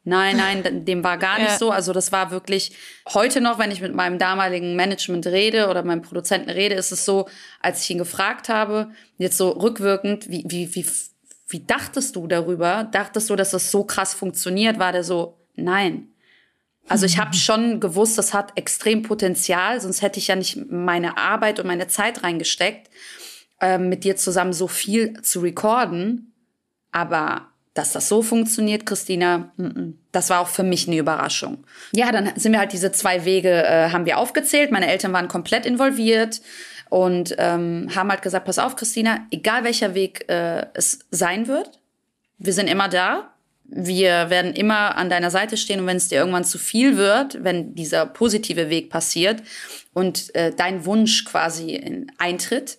[0.04, 1.58] Nein, nein, dem war gar nicht ja.
[1.58, 1.70] so.
[1.70, 2.72] Also das war wirklich
[3.12, 7.04] heute noch, wenn ich mit meinem damaligen Management rede oder meinem Produzenten rede, ist es
[7.04, 7.28] so,
[7.60, 10.86] als ich ihn gefragt habe, jetzt so rückwirkend, wie, wie, wie,
[11.48, 12.84] wie dachtest du darüber?
[12.84, 14.78] Dachtest du, dass das so krass funktioniert?
[14.78, 16.08] War der so, nein.
[16.88, 21.18] Also ich habe schon gewusst, das hat extrem Potenzial, sonst hätte ich ja nicht meine
[21.18, 22.90] Arbeit und meine Zeit reingesteckt,
[23.60, 26.32] äh, mit dir zusammen so viel zu recorden.
[26.92, 29.52] Aber dass das so funktioniert, Christina,
[30.12, 31.64] das war auch für mich eine Überraschung.
[31.92, 34.70] Ja, dann sind wir halt diese zwei Wege, äh, haben wir aufgezählt.
[34.70, 36.40] Meine Eltern waren komplett involviert
[36.88, 41.80] und ähm, haben halt gesagt, pass auf, Christina, egal welcher Weg äh, es sein wird,
[42.38, 43.32] wir sind immer da
[43.68, 47.42] wir werden immer an deiner Seite stehen und wenn es dir irgendwann zu viel wird,
[47.42, 49.42] wenn dieser positive Weg passiert
[49.92, 52.78] und äh, dein Wunsch quasi in, eintritt,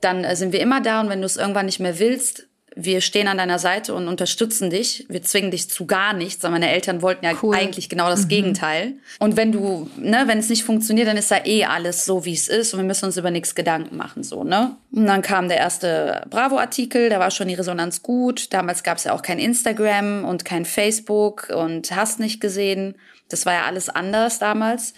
[0.00, 3.00] dann äh, sind wir immer da und wenn du es irgendwann nicht mehr willst, wir
[3.00, 5.06] stehen an deiner Seite und unterstützen dich.
[5.08, 6.42] Wir zwingen dich zu gar nichts.
[6.42, 7.54] Meine Eltern wollten ja cool.
[7.54, 8.28] eigentlich genau das mhm.
[8.28, 8.94] Gegenteil.
[9.18, 12.32] Und wenn du, ne, wenn es nicht funktioniert, dann ist da eh alles so, wie
[12.32, 14.76] es ist und wir müssen uns über nichts Gedanken machen, so, ne?
[14.92, 18.52] Und dann kam der erste Bravo-Artikel, da war schon die Resonanz gut.
[18.52, 22.94] Damals gab es ja auch kein Instagram und kein Facebook und hast nicht gesehen.
[23.28, 24.94] Das war ja alles anders damals.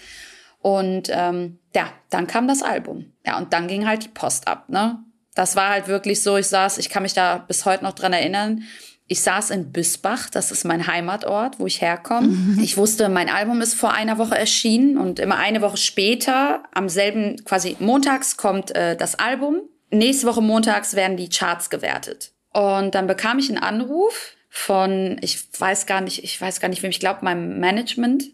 [0.61, 3.12] Und ähm, ja, dann kam das Album.
[3.26, 5.02] Ja, und dann ging halt die Post ab, ne?
[5.35, 8.12] Das war halt wirklich so, ich saß, ich kann mich da bis heute noch dran
[8.12, 8.62] erinnern.
[9.09, 12.29] Ich saß in Büsbach, das ist mein Heimatort, wo ich herkomme.
[12.29, 12.59] Mhm.
[12.62, 16.88] Ich wusste, mein Album ist vor einer Woche erschienen und immer eine Woche später, am
[16.88, 19.61] selben, quasi montags kommt äh, das Album.
[19.90, 22.33] Nächste Woche montags werden die Charts gewertet.
[22.53, 26.83] Und dann bekam ich einen Anruf von, ich weiß gar nicht, ich weiß gar nicht,
[26.83, 28.25] wem ich glaube, meinem Management.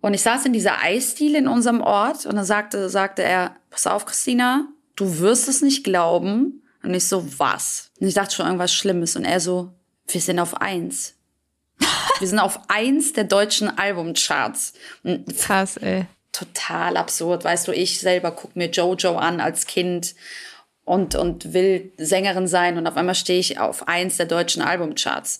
[0.00, 3.86] Und ich saß in dieser Eisdiele in unserem Ort und dann sagte, sagte er, pass
[3.86, 6.62] auf, Christina, du wirst es nicht glauben.
[6.82, 7.90] Und ich so, was?
[7.98, 9.16] Und ich dachte schon irgendwas Schlimmes.
[9.16, 9.72] Und er so,
[10.08, 11.14] wir sind auf eins.
[12.18, 14.74] wir sind auf eins der deutschen Albumcharts.
[15.02, 16.06] Und Krass, ey.
[16.32, 17.44] Total absurd.
[17.44, 20.14] Weißt du, ich selber guck mir Jojo an als Kind
[20.84, 22.76] und, und will Sängerin sein.
[22.76, 25.38] Und auf einmal stehe ich auf eins der deutschen Albumcharts.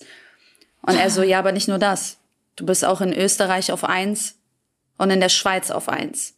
[0.81, 2.17] Und er so, ja, aber nicht nur das.
[2.55, 4.35] Du bist auch in Österreich auf eins
[4.97, 6.33] und in der Schweiz auf eins.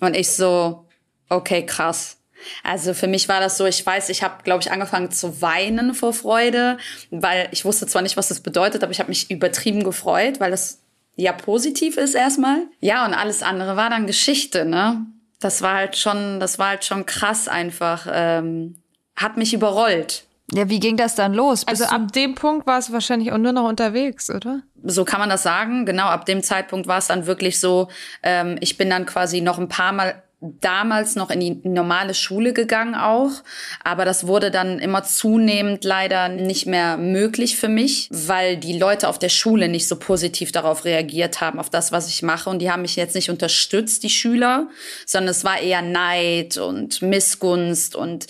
[0.00, 0.86] Und ich so,
[1.28, 2.16] okay, krass.
[2.62, 5.94] Also für mich war das so, ich weiß, ich habe, glaube ich, angefangen zu weinen
[5.94, 6.78] vor Freude,
[7.10, 10.50] weil ich wusste zwar nicht, was das bedeutet, aber ich habe mich übertrieben gefreut, weil
[10.50, 10.80] das
[11.16, 12.62] ja positiv ist erstmal.
[12.80, 15.06] Ja, und alles andere war dann Geschichte, ne?
[15.40, 18.06] Das war halt schon, das war halt schon krass einfach.
[18.10, 18.76] Ähm,
[19.16, 20.24] hat mich überrollt.
[20.52, 21.64] Ja, wie ging das dann los?
[21.64, 24.60] Bist also ab dem Punkt war es wahrscheinlich auch nur noch unterwegs, oder?
[24.82, 25.86] So kann man das sagen.
[25.86, 27.88] Genau, ab dem Zeitpunkt war es dann wirklich so,
[28.22, 30.22] ähm, ich bin dann quasi noch ein paar Mal
[30.60, 33.30] damals noch in die normale Schule gegangen auch,
[33.82, 39.08] aber das wurde dann immer zunehmend leider nicht mehr möglich für mich, weil die Leute
[39.08, 42.50] auf der Schule nicht so positiv darauf reagiert haben, auf das, was ich mache.
[42.50, 44.68] Und die haben mich jetzt nicht unterstützt, die Schüler,
[45.06, 47.96] sondern es war eher Neid und Missgunst.
[47.96, 48.26] Und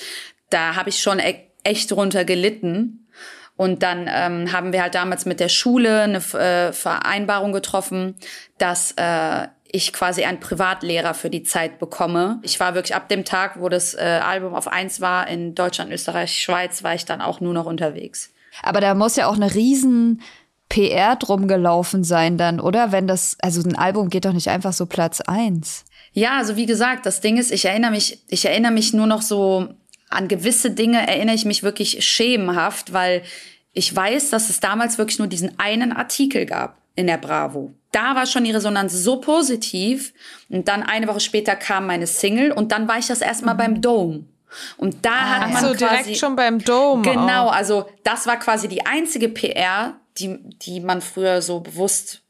[0.51, 3.09] da habe ich schon e echt drunter gelitten.
[3.57, 8.17] Und dann ähm, haben wir halt damals mit der Schule eine äh, Vereinbarung getroffen,
[8.59, 12.39] dass äh, ich quasi einen Privatlehrer für die Zeit bekomme.
[12.43, 15.91] Ich war wirklich ab dem Tag, wo das äh, Album auf eins war, in Deutschland,
[15.91, 18.33] Österreich, Schweiz, war ich dann auch nur noch unterwegs.
[18.63, 20.23] Aber da muss ja auch eine riesen
[20.69, 22.93] PR drum gelaufen sein dann, oder?
[22.93, 25.85] Wenn das, also ein Album geht doch nicht einfach so Platz eins.
[26.13, 29.23] Ja, also wie gesagt, das Ding ist, ich erinnere mich, ich erinnere mich nur noch
[29.23, 29.71] so
[30.09, 33.23] an gewisse Dinge erinnere ich mich wirklich schemenhaft, weil
[33.73, 37.75] ich weiß, dass es damals wirklich nur diesen einen Artikel gab in der Bravo.
[37.95, 40.13] Da war schon die Resonanz so positiv.
[40.49, 43.59] Und dann eine Woche später kam meine Single und dann war ich das erstmal mhm.
[43.59, 44.25] beim Dome.
[44.77, 47.03] Und da ah, hat man so quasi, direkt schon beim Dome.
[47.03, 47.53] Genau, auch.
[47.53, 52.23] also das war quasi die einzige PR, die, die man früher so bewusst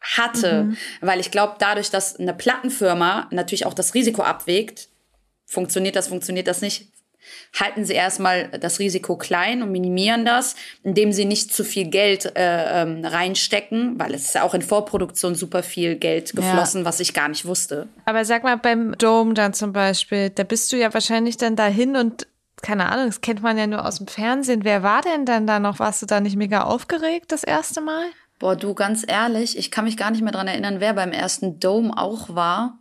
[0.00, 0.76] hatte, mhm.
[1.00, 4.88] weil ich glaube, dadurch, dass eine Plattenfirma natürlich auch das Risiko abwägt,
[5.46, 6.88] funktioniert das, funktioniert das nicht,
[7.58, 12.36] halten sie erstmal das Risiko klein und minimieren das, indem sie nicht zu viel Geld
[12.36, 16.84] äh, ähm, reinstecken, weil es ist ja auch in Vorproduktion super viel Geld geflossen, ja.
[16.84, 17.88] was ich gar nicht wusste.
[18.04, 21.96] Aber sag mal, beim Dome dann zum Beispiel, da bist du ja wahrscheinlich dann dahin
[21.96, 22.26] und
[22.62, 24.64] keine Ahnung, das kennt man ja nur aus dem Fernsehen.
[24.64, 25.78] Wer war denn dann da noch?
[25.78, 28.06] Warst du da nicht mega aufgeregt das erste Mal?
[28.38, 31.58] Boah, du, ganz ehrlich, ich kann mich gar nicht mehr dran erinnern, wer beim ersten
[31.58, 32.78] Dome auch war,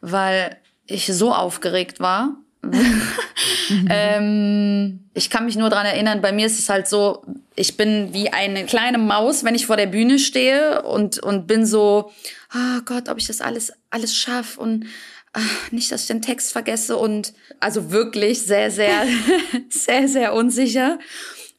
[0.00, 2.36] weil ich so aufgeregt war.
[3.90, 7.24] ähm, ich kann mich nur dran erinnern, bei mir ist es halt so,
[7.54, 11.66] ich bin wie eine kleine Maus, wenn ich vor der Bühne stehe und, und bin
[11.66, 12.12] so,
[12.54, 14.86] oh Gott, ob ich das alles, alles schaffe und
[15.32, 19.04] ach, nicht, dass ich den Text vergesse und also wirklich sehr, sehr,
[19.68, 20.98] sehr, sehr unsicher.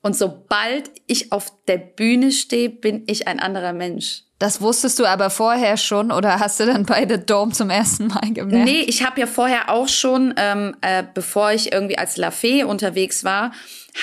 [0.01, 4.23] Und sobald ich auf der Bühne stehe, bin ich ein anderer Mensch.
[4.39, 8.07] Das wusstest du aber vorher schon oder hast du dann bei The Dome zum ersten
[8.07, 8.65] Mal gemerkt?
[8.65, 12.63] Nee, ich habe ja vorher auch schon, ähm, äh, bevor ich irgendwie als La Fee
[12.63, 13.51] unterwegs war,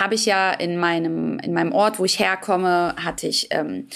[0.01, 3.87] habe ich ja in meinem, in meinem Ort, wo ich herkomme, hatte ich ähm,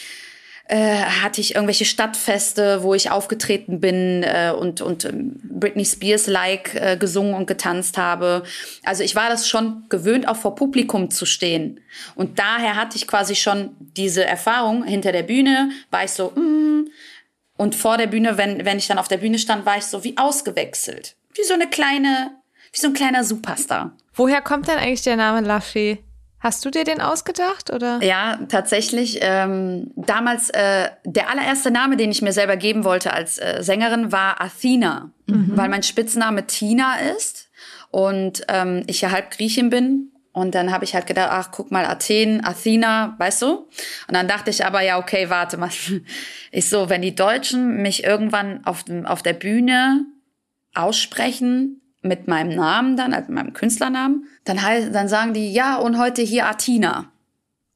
[0.68, 6.74] äh, hatte ich irgendwelche Stadtfeste, wo ich aufgetreten bin äh, und, und ähm, Britney Spears-like
[6.74, 8.42] äh, gesungen und getanzt habe.
[8.84, 11.80] Also ich war das schon gewöhnt, auch vor Publikum zu stehen.
[12.14, 14.84] Und daher hatte ich quasi schon diese Erfahrung.
[14.84, 16.90] Hinter der Bühne war ich so, mm,
[17.56, 20.04] und vor der Bühne, wenn, wenn ich dann auf der Bühne stand, war ich so
[20.04, 21.16] wie ausgewechselt.
[21.34, 22.32] Wie so eine kleine,
[22.72, 23.96] wie so ein kleiner Superstar.
[24.12, 25.98] Woher kommt denn eigentlich der Name La Fee?
[26.40, 28.00] Hast du dir den ausgedacht oder?
[28.02, 29.18] Ja, tatsächlich.
[29.22, 34.12] Ähm, damals äh, der allererste Name, den ich mir selber geben wollte als äh, Sängerin,
[34.12, 35.56] war Athena, mhm.
[35.56, 37.50] weil mein Spitzname Tina ist
[37.90, 40.12] und ähm, ich ja halb Griechin bin.
[40.32, 43.48] Und dann habe ich halt gedacht, ach, guck mal, Athen, Athena, weißt du?
[43.56, 45.70] Und dann dachte ich aber, ja, okay, warte mal.
[46.50, 50.06] Ich so, wenn die Deutschen mich irgendwann auf, dem, auf der Bühne
[50.74, 55.98] aussprechen, mit meinem Namen dann, also meinem Künstlernamen, dann, heißt, dann sagen die, ja, und
[55.98, 57.12] heute hier Atina.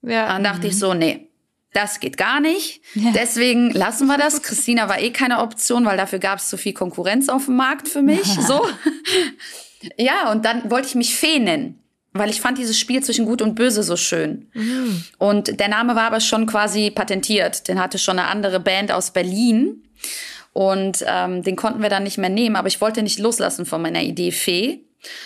[0.03, 0.27] Ja.
[0.29, 0.67] Dann dachte mhm.
[0.67, 1.29] ich so, nee,
[1.73, 2.83] das geht gar nicht.
[2.95, 3.13] Ja.
[3.15, 4.43] Deswegen lassen wir das.
[4.43, 7.89] Christina war eh keine Option, weil dafür gab es zu viel Konkurrenz auf dem Markt
[7.89, 8.25] für mich.
[8.47, 8.67] so.
[9.97, 11.79] Ja, und dann wollte ich mich Fee nennen.
[12.15, 14.51] Weil ich fand dieses Spiel zwischen Gut und Böse so schön.
[14.53, 15.03] Mhm.
[15.17, 17.69] Und der Name war aber schon quasi patentiert.
[17.69, 19.83] Den hatte schon eine andere Band aus Berlin.
[20.53, 23.81] Und ähm, den konnten wir dann nicht mehr nehmen, aber ich wollte nicht loslassen von
[23.81, 24.85] meiner Idee Fee.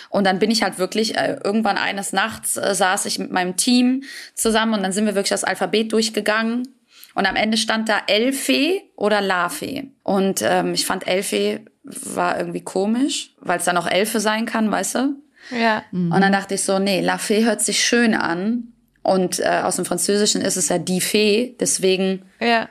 [0.09, 3.57] Und dann bin ich halt wirklich, äh, irgendwann eines Nachts äh, saß ich mit meinem
[3.57, 6.67] Team zusammen und dann sind wir wirklich das Alphabet durchgegangen.
[7.13, 9.91] Und am Ende stand da Elfee oder Lafee.
[10.03, 14.69] Und ähm, ich fand Elfee war irgendwie komisch, weil es dann auch Elfe sein kann,
[14.69, 15.15] weißt du?
[15.51, 15.83] Ja.
[15.91, 16.11] Mhm.
[16.11, 18.73] Und dann dachte ich so, nee, Lafee hört sich schön an.
[19.03, 21.55] Und äh, aus dem Französischen ist es ja die Fee.
[21.59, 22.67] Deswegen ja.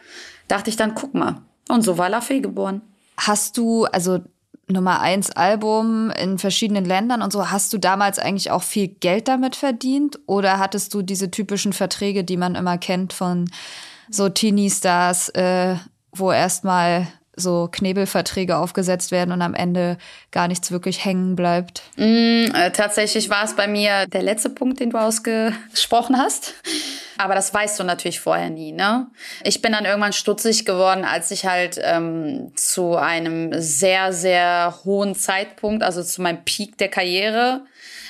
[0.48, 2.82] dachte ich dann, guck mal, und so war La Fee geboren.
[3.16, 4.20] Hast du, also
[4.68, 9.28] Nummer eins Album in verschiedenen Ländern und so, hast du damals eigentlich auch viel Geld
[9.28, 10.18] damit verdient?
[10.26, 13.48] Oder hattest du diese typischen Verträge, die man immer kennt von
[14.10, 15.76] so Teenie-Stars, äh,
[16.12, 19.98] wo erstmal so Knebelverträge aufgesetzt werden und am Ende
[20.32, 21.82] gar nichts wirklich hängen bleibt?
[21.96, 26.54] Mm, äh, tatsächlich war es bei mir der letzte Punkt, den du ausgesprochen hast.
[27.18, 29.08] Aber das weißt du natürlich vorher nie, ne?
[29.42, 35.14] Ich bin dann irgendwann stutzig geworden, als ich halt ähm, zu einem sehr, sehr hohen
[35.14, 37.62] Zeitpunkt, also zu meinem Peak der Karriere,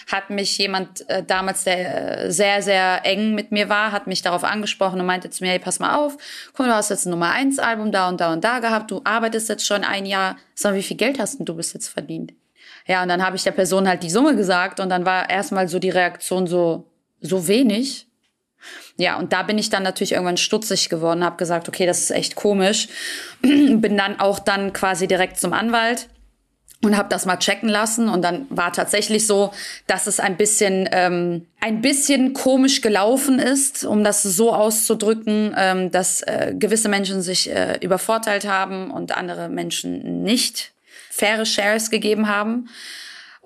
[0.07, 4.23] hat mich jemand äh, damals, der äh, sehr, sehr eng mit mir war, hat mich
[4.23, 6.16] darauf angesprochen und meinte zu mir, hey, pass mal auf,
[6.55, 9.01] guck du hast jetzt ein Nummer eins Album da und da und da gehabt, du
[9.05, 11.88] arbeitest jetzt schon ein Jahr, sag mal, wie viel Geld hast denn du bis jetzt
[11.88, 12.33] verdient?
[12.87, 15.69] Ja, und dann habe ich der Person halt die Summe gesagt und dann war erstmal
[15.69, 16.88] so die Reaktion so,
[17.21, 18.06] so wenig.
[18.98, 22.11] Ja, und da bin ich dann natürlich irgendwann stutzig geworden, habe gesagt, okay, das ist
[22.11, 22.88] echt komisch.
[23.42, 26.09] bin dann auch dann quasi direkt zum Anwalt
[26.82, 29.52] und habe das mal checken lassen und dann war tatsächlich so,
[29.87, 35.90] dass es ein bisschen ähm, ein bisschen komisch gelaufen ist, um das so auszudrücken, ähm,
[35.90, 40.72] dass äh, gewisse Menschen sich äh, übervorteilt haben und andere Menschen nicht
[41.11, 42.68] faire Shares gegeben haben.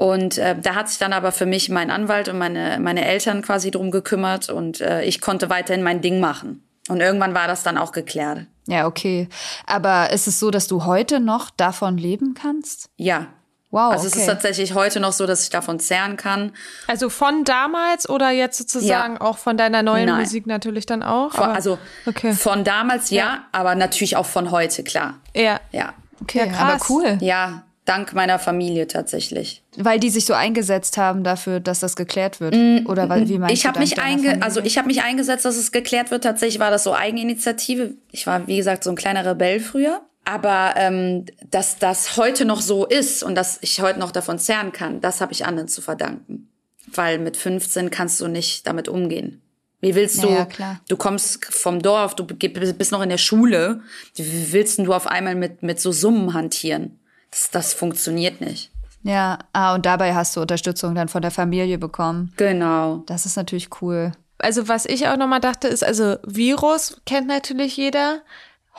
[0.00, 3.42] Und äh, da hat sich dann aber für mich mein Anwalt und meine meine Eltern
[3.42, 6.64] quasi drum gekümmert und äh, ich konnte weiterhin mein Ding machen.
[6.88, 8.46] Und irgendwann war das dann auch geklärt.
[8.66, 9.28] Ja, okay.
[9.66, 12.88] Aber ist es so, dass du heute noch davon leben kannst?
[12.96, 13.26] Ja.
[13.70, 13.92] Wow.
[13.92, 14.14] Also okay.
[14.14, 16.52] es ist tatsächlich heute noch so, dass ich davon zehren kann.
[16.86, 19.20] Also von damals oder jetzt sozusagen ja.
[19.20, 20.20] auch von deiner neuen Nein.
[20.20, 21.34] Musik natürlich dann auch?
[21.34, 22.32] Von, also okay.
[22.32, 25.18] von damals ja, ja, aber natürlich auch von heute, klar.
[25.36, 25.60] Ja.
[25.72, 25.92] Ja.
[26.22, 27.18] Okay, ja, aber cool.
[27.20, 29.64] Ja, dank meiner Familie tatsächlich.
[29.76, 32.54] Weil die sich so eingesetzt haben dafür, dass das geklärt wird?
[32.54, 35.56] Mm, Oder weil, wie meinst ich habe mich einge also ich habe mich eingesetzt, dass
[35.56, 36.22] es geklärt wird.
[36.22, 37.94] Tatsächlich war das so Eigeninitiative.
[38.12, 40.02] Ich war wie gesagt so ein kleiner Rebell früher.
[40.24, 44.70] Aber ähm, dass das heute noch so ist und dass ich heute noch davon zehren
[44.70, 46.48] kann, das habe ich anderen zu verdanken.
[46.94, 49.42] Weil mit 15 kannst du nicht damit umgehen.
[49.80, 53.80] Wie willst du, ja, ja, du kommst vom Dorf, du bist noch in der Schule,
[54.14, 56.99] wie willst du auf einmal mit, mit so Summen hantieren?
[57.30, 58.70] Das, das funktioniert nicht.
[59.02, 62.32] Ja, ah, und dabei hast du Unterstützung dann von der Familie bekommen.
[62.36, 63.02] Genau.
[63.06, 64.12] Das ist natürlich cool.
[64.38, 68.22] Also was ich auch nochmal dachte, ist, also Virus kennt natürlich jeder.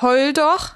[0.01, 0.73] Heul doch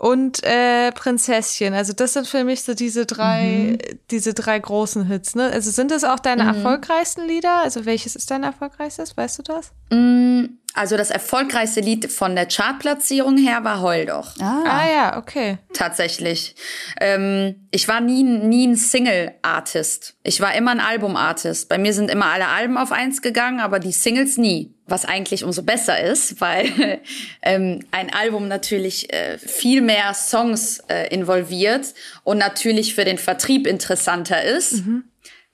[0.00, 1.74] und äh, Prinzesschen.
[1.74, 3.98] Also das sind für mich so diese drei, mhm.
[4.10, 5.34] diese drei großen Hits.
[5.34, 5.50] Ne?
[5.52, 6.48] Also sind das auch deine mhm.
[6.48, 7.60] erfolgreichsten Lieder?
[7.62, 9.16] Also welches ist dein erfolgreichstes?
[9.16, 9.72] Weißt du das?
[9.90, 10.44] Mm,
[10.80, 14.34] also das erfolgreichste Lied von der Chartplatzierung her war Heul doch.
[14.40, 15.58] Ah, ah ja, okay.
[15.74, 16.54] Tatsächlich.
[16.98, 20.14] Ähm, ich war nie, nie ein Single-Artist.
[20.22, 21.68] Ich war immer ein Album-Artist.
[21.68, 24.72] Bei mir sind immer alle Alben auf eins gegangen, aber die Singles nie.
[24.86, 27.00] Was eigentlich umso besser ist, weil
[27.42, 31.92] ähm, ein Album natürlich äh, viel mehr Songs äh, involviert
[32.24, 34.86] und natürlich für den Vertrieb interessanter ist.
[34.86, 35.04] Mhm.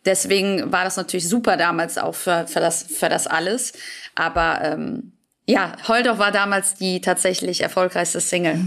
[0.04, 3.72] Deswegen war das natürlich super damals auch für, für, das, für das alles.
[4.14, 5.12] Aber ähm,
[5.48, 8.60] ja, Holdorf war damals die tatsächlich erfolgreichste Single.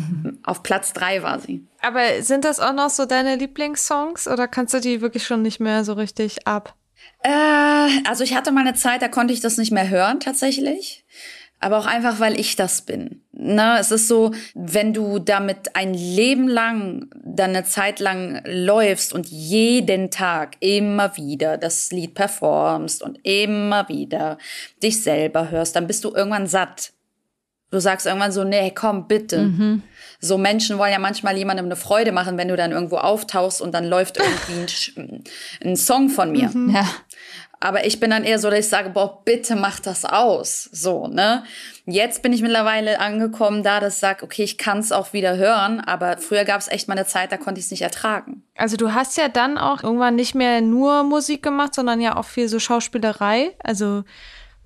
[0.43, 1.65] Auf Platz drei war sie.
[1.81, 5.59] Aber sind das auch noch so deine Lieblingssongs oder kannst du die wirklich schon nicht
[5.59, 6.75] mehr so richtig ab?
[7.23, 7.29] Äh,
[8.07, 11.03] also ich hatte mal eine Zeit, da konnte ich das nicht mehr hören tatsächlich
[11.59, 13.21] aber auch einfach, weil ich das bin.
[13.31, 19.13] Ne, es ist so, wenn du damit ein Leben lang, dann eine Zeit lang läufst
[19.13, 24.37] und jeden Tag immer wieder das Lied performst und immer wieder
[24.83, 26.91] dich selber hörst, dann bist du irgendwann satt.
[27.71, 29.39] Du sagst irgendwann so, nee, komm, bitte.
[29.39, 29.83] Mhm.
[30.19, 33.73] So Menschen wollen ja manchmal jemandem eine Freude machen, wenn du dann irgendwo auftauchst und
[33.73, 35.23] dann läuft irgendwie ein,
[35.63, 36.49] ein Song von mir.
[36.49, 36.71] Mhm.
[36.71, 36.85] Ja.
[37.61, 40.63] Aber ich bin dann eher so, dass ich sage, boah, bitte mach das aus.
[40.71, 41.43] So, ne?
[41.85, 45.35] Jetzt bin ich mittlerweile angekommen da, dass ich sage, okay, ich kann es auch wieder
[45.35, 48.43] hören, aber früher gab es echt mal eine Zeit, da konnte ich es nicht ertragen.
[48.55, 52.25] Also du hast ja dann auch irgendwann nicht mehr nur Musik gemacht, sondern ja auch
[52.25, 53.51] viel so Schauspielerei.
[53.61, 54.03] Also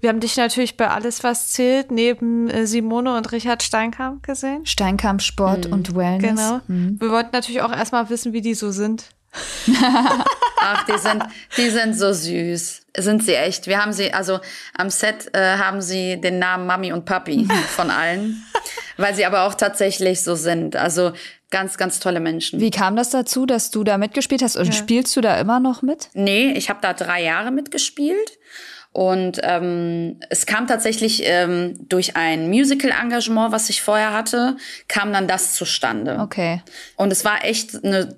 [0.03, 4.65] wir haben dich natürlich bei Alles, was zählt, neben äh, Simone und Richard Steinkamp gesehen.
[4.65, 5.73] Steinkamp Sport mhm.
[5.73, 6.29] und Wellness.
[6.29, 6.59] Genau.
[6.67, 6.99] Mhm.
[6.99, 9.05] Wir wollten natürlich auch erstmal wissen, wie die so sind.
[10.59, 11.23] Ach, die sind,
[11.55, 12.81] die sind so süß.
[12.97, 13.67] Sind sie echt.
[13.67, 14.41] Wir haben sie, also
[14.77, 18.43] am Set äh, haben sie den Namen Mami und Papi von allen,
[18.97, 20.75] weil sie aber auch tatsächlich so sind.
[20.75, 21.13] Also
[21.49, 22.59] ganz, ganz tolle Menschen.
[22.59, 24.57] Wie kam das dazu, dass du da mitgespielt hast?
[24.57, 24.73] Und ja.
[24.73, 26.09] spielst du da immer noch mit?
[26.13, 28.37] Nee, ich habe da drei Jahre mitgespielt.
[28.93, 34.55] Und ähm, es kam tatsächlich ähm, durch ein Musical-Engagement, was ich vorher hatte,
[34.87, 36.19] kam dann das zustande.
[36.19, 36.61] Okay.
[36.95, 38.15] Und es war echt eine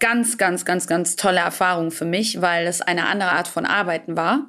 [0.00, 4.16] ganz, ganz, ganz, ganz tolle Erfahrung für mich, weil es eine andere Art von Arbeiten
[4.16, 4.46] war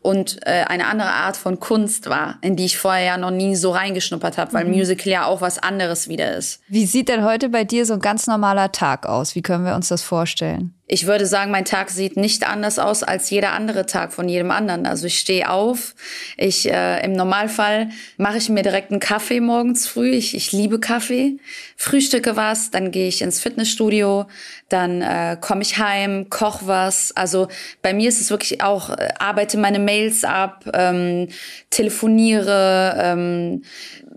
[0.00, 3.56] und äh, eine andere Art von Kunst war, in die ich vorher ja noch nie
[3.56, 4.72] so reingeschnuppert habe, weil mhm.
[4.72, 6.60] Musical ja auch was anderes wieder ist.
[6.68, 9.34] Wie sieht denn heute bei dir so ein ganz normaler Tag aus?
[9.34, 10.75] Wie können wir uns das vorstellen?
[10.88, 14.52] Ich würde sagen, mein Tag sieht nicht anders aus als jeder andere Tag von jedem
[14.52, 14.86] anderen.
[14.86, 15.96] Also ich stehe auf.
[16.36, 20.10] Ich äh, im Normalfall mache ich mir direkt einen Kaffee morgens früh.
[20.10, 21.38] Ich, ich liebe Kaffee.
[21.76, 24.26] Frühstücke was, dann gehe ich ins Fitnessstudio,
[24.68, 27.10] dann äh, komme ich heim, koch was.
[27.16, 27.48] Also
[27.82, 31.28] bei mir ist es wirklich auch äh, arbeite meine Mails ab, ähm,
[31.70, 32.96] telefoniere.
[32.98, 33.62] Ähm,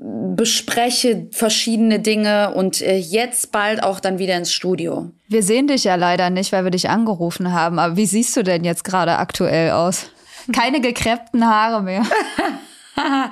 [0.02, 5.12] bespreche verschiedene Dinge und äh, jetzt bald auch dann wieder ins Studio.
[5.28, 7.80] Wir sehen dich ja leider nicht, weil wir dich angerufen haben.
[7.80, 10.08] Aber wie siehst du denn jetzt gerade aktuell aus?
[10.54, 12.04] Keine gekräppten Haare mehr.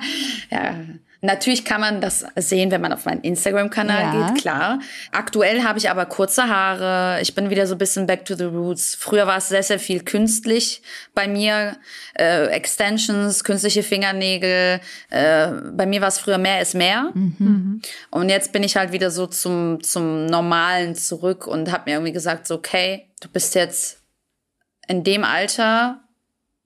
[0.50, 0.74] ja,
[1.20, 4.28] Natürlich kann man das sehen, wenn man auf meinen Instagram-Kanal ja.
[4.28, 4.78] geht, klar.
[5.10, 7.20] Aktuell habe ich aber kurze Haare.
[7.20, 8.94] Ich bin wieder so ein bisschen back to the roots.
[8.94, 10.80] Früher war es sehr, sehr viel künstlich
[11.14, 11.76] bei mir.
[12.14, 14.80] Äh, Extensions, künstliche Fingernägel.
[15.10, 17.10] Äh, bei mir war es früher mehr ist mehr.
[17.14, 17.82] Mhm.
[18.10, 22.12] Und jetzt bin ich halt wieder so zum, zum Normalen zurück und habe mir irgendwie
[22.12, 24.02] gesagt, so, okay, du bist jetzt
[24.86, 26.00] in dem Alter,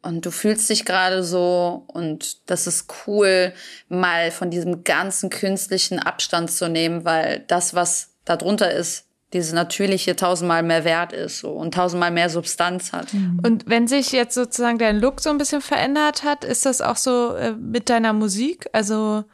[0.02, 3.52] und du fühlst dich gerade so und das ist cool,
[3.88, 9.54] mal von diesem ganzen künstlichen Abstand zu nehmen, weil das, was da drunter ist, diese
[9.54, 13.14] natürliche tausendmal mehr wert ist so, und tausendmal mehr Substanz hat.
[13.14, 13.40] Mhm.
[13.44, 16.96] Und wenn sich jetzt sozusagen dein Look so ein bisschen verändert hat, ist das auch
[16.96, 18.68] so äh, mit deiner Musik?
[18.72, 19.24] Also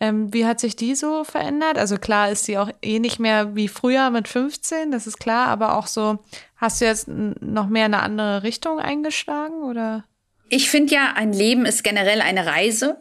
[0.00, 1.78] ähm, wie hat sich die so verändert?
[1.78, 5.48] Also klar ist sie auch eh nicht mehr wie früher mit 15, das ist klar,
[5.48, 6.18] aber auch so,
[6.56, 10.04] hast du jetzt noch mehr eine andere Richtung eingeschlagen oder?
[10.48, 12.98] Ich finde ja, ein Leben ist generell eine Reise.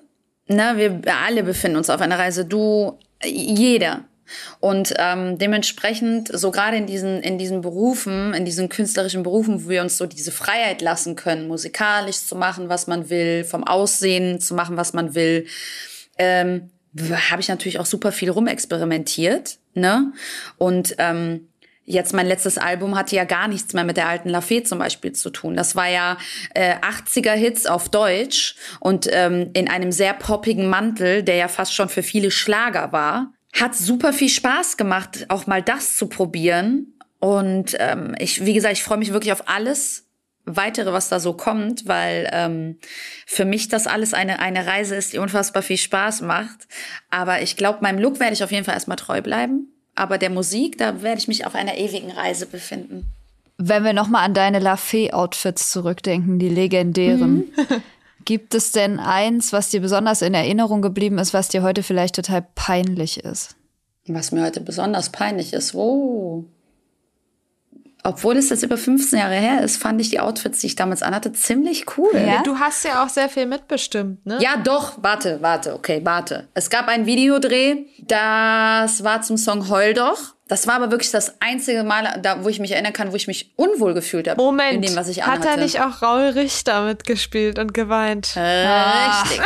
[0.47, 2.45] Ne, wir alle befinden uns auf einer Reise.
[2.45, 4.05] Du, jeder.
[4.59, 9.69] Und ähm, dementsprechend, so gerade in diesen, in diesen Berufen, in diesen künstlerischen Berufen, wo
[9.69, 14.39] wir uns so diese Freiheit lassen können, musikalisch zu machen, was man will, vom Aussehen
[14.39, 15.45] zu machen, was man will,
[16.17, 16.71] ähm,
[17.29, 19.57] habe ich natürlich auch super viel rumexperimentiert.
[19.73, 20.13] Ne?
[20.57, 21.47] Und ähm,
[21.87, 25.11] Jetzt mein letztes Album hatte ja gar nichts mehr mit der alten Lafay zum Beispiel
[25.11, 25.55] zu tun.
[25.55, 26.17] Das war ja
[26.55, 31.75] äh, 80er Hits auf Deutsch und ähm, in einem sehr poppigen Mantel, der ja fast
[31.75, 33.33] schon für viele Schlager war.
[33.53, 36.95] Hat super viel Spaß gemacht, auch mal das zu probieren.
[37.19, 40.04] Und ähm, ich, wie gesagt, ich freue mich wirklich auf alles
[40.45, 42.77] weitere, was da so kommt, weil ähm,
[43.25, 46.67] für mich das alles eine, eine Reise ist, die unfassbar viel Spaß macht.
[47.09, 49.71] Aber ich glaube, meinem Look werde ich auf jeden Fall erstmal treu bleiben.
[49.95, 53.05] Aber der Musik, da werde ich mich auf einer ewigen Reise befinden.
[53.57, 57.35] Wenn wir nochmal an deine Lafay-Outfits zurückdenken, die legendären.
[57.35, 57.53] Mhm.
[58.25, 62.15] Gibt es denn eins, was dir besonders in Erinnerung geblieben ist, was dir heute vielleicht
[62.15, 63.55] total peinlich ist?
[64.07, 66.45] Was mir heute besonders peinlich ist, oh.
[68.05, 71.01] Obwohl es jetzt über 15 Jahre her ist, fand ich die Outfits, die ich damals
[71.01, 72.11] anhatte, ziemlich cool.
[72.13, 72.43] Ja?
[72.43, 74.37] Du hast ja auch sehr viel mitbestimmt, ne?
[74.39, 74.99] Ja, doch.
[75.01, 76.47] Warte, warte, okay, warte.
[76.53, 80.35] Es gab einen Videodreh, das war zum Song Heul doch.
[80.47, 83.25] Das war aber wirklich das einzige Mal, da, wo ich mich erinnern kann, wo ich
[83.25, 84.39] mich unwohl gefühlt habe.
[84.39, 85.49] Moment, in dem, was ich anhatte.
[85.49, 88.35] hat er nicht auch Raul Richter mitgespielt und geweint?
[88.35, 89.41] Äh, Richtig.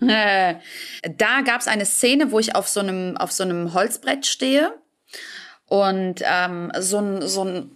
[1.16, 4.72] da gab es eine Szene, wo ich auf so einem, auf so einem Holzbrett stehe
[5.74, 7.70] und ähm, so ein, so ein,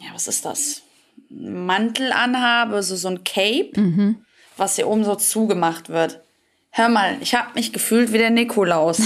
[0.00, 0.82] ja, was ist das?
[1.30, 4.24] Mantel anhabe, so, so ein Cape, mhm.
[4.56, 6.20] was hier oben so zugemacht wird.
[6.70, 9.00] Hör mal, ich habe mich gefühlt wie der Nikolaus.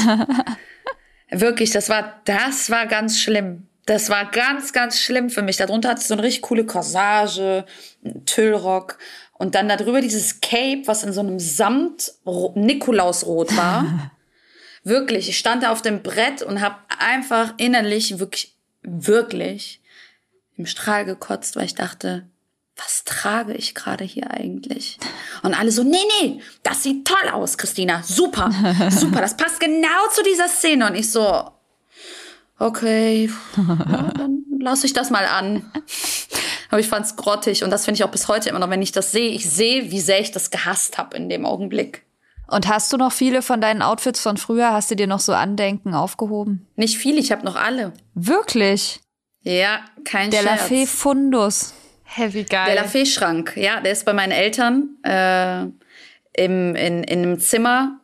[1.31, 3.67] Wirklich, das war, das war ganz schlimm.
[3.85, 5.57] Das war ganz, ganz schlimm für mich.
[5.57, 7.67] Darunter hatte ich so eine richtig coole Corsage,
[8.05, 8.97] einen Tüllrock
[9.35, 12.13] und dann darüber dieses Cape, was in so einem Samt
[12.55, 14.12] Nikolausrot war.
[14.85, 19.81] Wirklich, ich stand da auf dem Brett und habe einfach innerlich wirklich, wirklich
[20.57, 22.27] im Strahl gekotzt, weil ich dachte,
[22.77, 24.99] was trage ich gerade hier eigentlich?
[25.43, 28.03] Und alle so, nee, nee, das sieht toll aus, Christina.
[28.03, 28.51] Super,
[28.91, 30.87] super, das passt genau zu dieser Szene.
[30.87, 31.51] Und ich so,
[32.59, 35.71] okay, ja, dann lasse ich das mal an.
[36.71, 38.93] Aber ich fand's grottig und das finde ich auch bis heute immer noch, wenn ich
[38.93, 39.31] das sehe.
[39.31, 42.05] Ich sehe, wie sehr ich das gehasst habe in dem Augenblick.
[42.53, 44.73] Und hast du noch viele von deinen Outfits von früher?
[44.73, 46.67] Hast du dir noch so Andenken aufgehoben?
[46.77, 47.93] Nicht viele, ich habe noch alle.
[48.15, 49.01] Wirklich?
[49.41, 50.69] Ja, kein der Scherz.
[50.69, 51.75] Der Lafay Fundus.
[52.05, 52.67] Heavy geil.
[52.67, 55.63] Der Lafay Schrank, ja, der ist bei meinen Eltern äh,
[56.35, 58.01] im, in, in einem Zimmer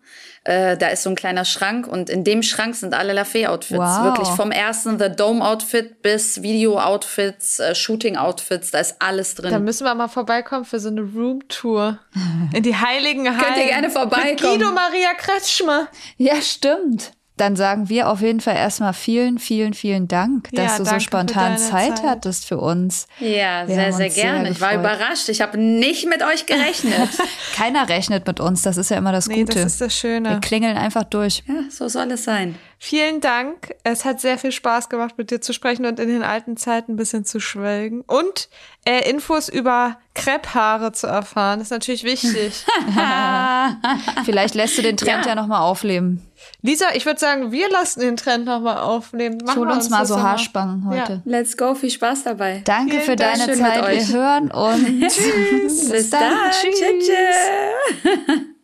[0.48, 3.78] äh, da ist so ein kleiner Schrank und in dem Schrank sind alle Lafay-Outfits.
[3.78, 4.04] Wow.
[4.04, 9.50] Wirklich vom ersten The Dome-Outfit bis Video-Outfits, äh, Shooting-Outfits, da ist alles drin.
[9.50, 11.98] Da müssen wir mal vorbeikommen für so eine Room-Tour.
[12.54, 13.38] In die heiligen Hallen.
[13.38, 14.58] Könnt ihr gerne vorbeikommen.
[14.58, 15.88] Guido Maria Kretschmer.
[16.16, 17.12] Ja, stimmt.
[17.38, 21.00] Dann sagen wir auf jeden Fall erstmal vielen, vielen, vielen Dank, dass ja, du so
[21.00, 23.06] spontan Zeit, Zeit, hattest für uns.
[23.20, 24.42] Ja, wir sehr, sehr gerne.
[24.42, 25.28] Sehr ich war überrascht.
[25.28, 27.08] Ich habe nicht mit euch gerechnet.
[27.54, 28.62] Keiner rechnet mit uns.
[28.62, 29.54] Das ist ja immer das nee, Gute.
[29.54, 30.30] Das ist das Schöne.
[30.30, 31.44] Wir klingeln einfach durch.
[31.46, 32.56] Ja, so soll es sein.
[32.80, 33.74] Vielen Dank.
[33.82, 36.92] Es hat sehr viel Spaß gemacht, mit dir zu sprechen und in den alten Zeiten
[36.92, 38.02] ein bisschen zu schwelgen.
[38.02, 38.48] Und
[38.84, 42.64] äh, Infos über Krepphaare zu erfahren, ist natürlich wichtig.
[44.24, 46.22] Vielleicht lässt du den Trend ja, ja nochmal aufleben.
[46.60, 49.38] Lisa, ich würde sagen, wir lassen den Trend nochmal aufnehmen.
[49.44, 51.12] Machen Hol uns, uns mal so Haarspangen heute.
[51.12, 51.22] Ja.
[51.24, 52.62] Let's go, viel Spaß dabei.
[52.64, 53.38] Danke Vielen für Dank.
[53.38, 54.08] deine Zeit.
[54.08, 55.88] Wir hören und tschüss.
[55.88, 56.32] Bis dann.
[56.50, 56.80] Tschüss.
[56.80, 58.38] tschüss.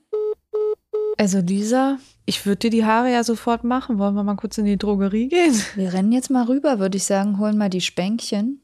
[1.17, 3.99] Also Lisa, ich würde dir die Haare ja sofort machen.
[3.99, 5.55] Wollen wir mal kurz in die Drogerie gehen?
[5.77, 8.61] Wir rennen jetzt mal rüber, würde ich sagen, holen mal die Spänkchen.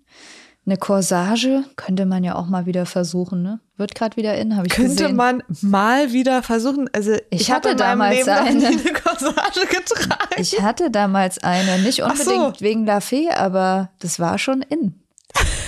[0.71, 3.59] Eine Corsage könnte man ja auch mal wieder versuchen, ne?
[3.77, 5.17] Wird gerade wieder in, habe ich könnte gesehen.
[5.17, 6.89] man mal wieder versuchen.
[6.93, 8.69] Also ich, ich hatte damals eine.
[8.69, 10.37] eine Corsage getragen.
[10.37, 12.61] Ich hatte damals eine, nicht unbedingt so.
[12.61, 14.95] wegen La Fee, aber das war schon in.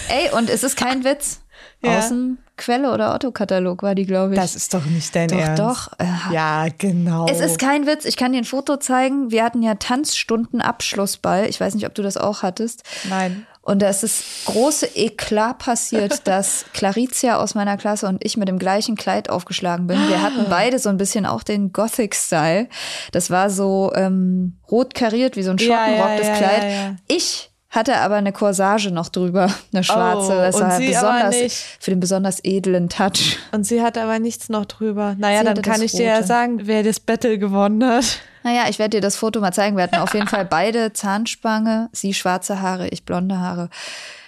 [0.08, 1.40] Ey, und es ist kein Witz.
[1.82, 1.98] Ja.
[1.98, 4.40] Aus dem Quelle oder Otto-Katalog war die, glaube ich.
[4.40, 5.58] Das ist doch nicht dein doch, Ernst.
[5.58, 5.98] Doch, doch.
[5.98, 7.26] Äh, ja, genau.
[7.28, 8.04] Es ist kein Witz.
[8.04, 9.32] Ich kann dir ein Foto zeigen.
[9.32, 11.48] Wir hatten ja Tanzstunden-Abschlussball.
[11.48, 12.84] Ich weiß nicht, ob du das auch hattest.
[13.08, 13.48] Nein.
[13.62, 18.48] Und da ist das große Eklat passiert, dass Claricia aus meiner Klasse und ich mit
[18.48, 19.98] dem gleichen Kleid aufgeschlagen bin.
[20.08, 22.68] Wir hatten beide so ein bisschen auch den Gothic-Style.
[23.12, 26.96] Das war so ähm, rot kariert, wie so ein Schottenrock, ja, ja, das Kleid.
[27.06, 30.32] Ich hatte aber eine Corsage noch drüber, eine schwarze.
[30.32, 31.36] Oh, das war besonders
[31.80, 33.38] für den besonders edlen Touch.
[33.50, 35.16] Und sie hatte aber nichts noch drüber.
[35.18, 36.02] Naja, sie dann kann ich Rote.
[36.04, 38.20] dir ja sagen, wer das Battle gewonnen hat.
[38.44, 39.76] Naja, ich werde dir das Foto mal zeigen.
[39.76, 43.70] Wir hatten auf jeden Fall beide Zahnspange, sie schwarze Haare, ich blonde Haare.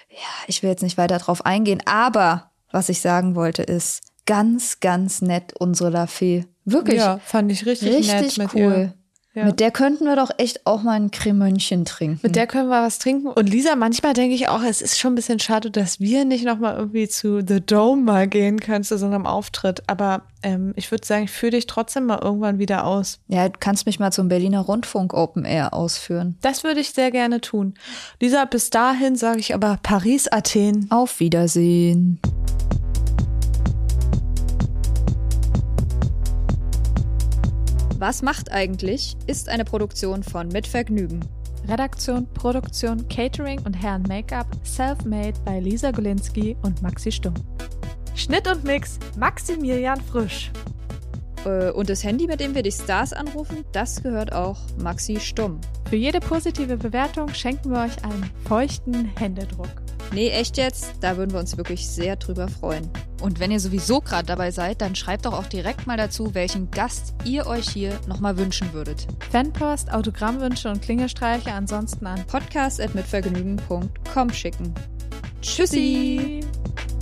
[0.09, 4.80] Ja, ich will jetzt nicht weiter drauf eingehen, aber was ich sagen wollte ist, ganz,
[4.80, 6.47] ganz nett unsere Lafay.
[6.64, 6.99] Wirklich.
[6.99, 8.72] Ja, fand ich richtig, richtig nett mit cool.
[8.72, 8.95] Ihr.
[9.35, 9.45] Ja.
[9.47, 12.20] Mit der könnten wir doch echt auch mal ein Cremönchen trinken.
[12.22, 13.26] Mit der können wir was trinken.
[13.26, 16.45] Und Lisa, manchmal denke ich auch, es ist schon ein bisschen schade, dass wir nicht
[16.45, 19.82] nochmal irgendwie zu The Dome mal gehen können, zu so einem Auftritt.
[19.89, 23.18] Aber ähm, ich würde sagen, ich führe dich trotzdem mal irgendwann wieder aus.
[23.26, 26.37] ja, du kannst mich mal zum Berliner Rundfunk Open Air ausführen.
[26.41, 27.74] Das würde ich sehr gerne tun.
[28.20, 30.87] Lisa, bis dahin sage ich aber Paris, Athen.
[30.91, 32.20] Auf Wiedersehen.
[38.07, 39.16] Was macht eigentlich?
[39.26, 41.20] ist eine Produktion von Mit Vergnügen.
[41.66, 47.32] Redaktion, Produktion, Catering und Herren Make-up, self-made bei Lisa Golinski und Maxi Stumm.
[48.14, 50.52] Schnitt und Mix Maximilian Frisch.
[51.46, 55.59] Äh, Und das Handy, mit dem wir die Stars anrufen, das gehört auch Maxi Stumm.
[55.88, 59.84] Für jede positive Bewertung schenken wir euch einen feuchten Händedruck.
[60.12, 60.94] Nee, echt jetzt?
[61.00, 62.88] Da würden wir uns wirklich sehr drüber freuen.
[63.20, 66.70] Und wenn ihr sowieso gerade dabei seid, dann schreibt doch auch direkt mal dazu, welchen
[66.70, 69.07] Gast ihr euch hier nochmal wünschen würdet.
[69.30, 74.74] Fanpost, Autogrammwünsche und Klingelstreiche ansonsten an Podcast at mitvergnügen.com schicken.
[75.40, 76.40] Tschüssi!
[76.42, 76.93] Tschüssi.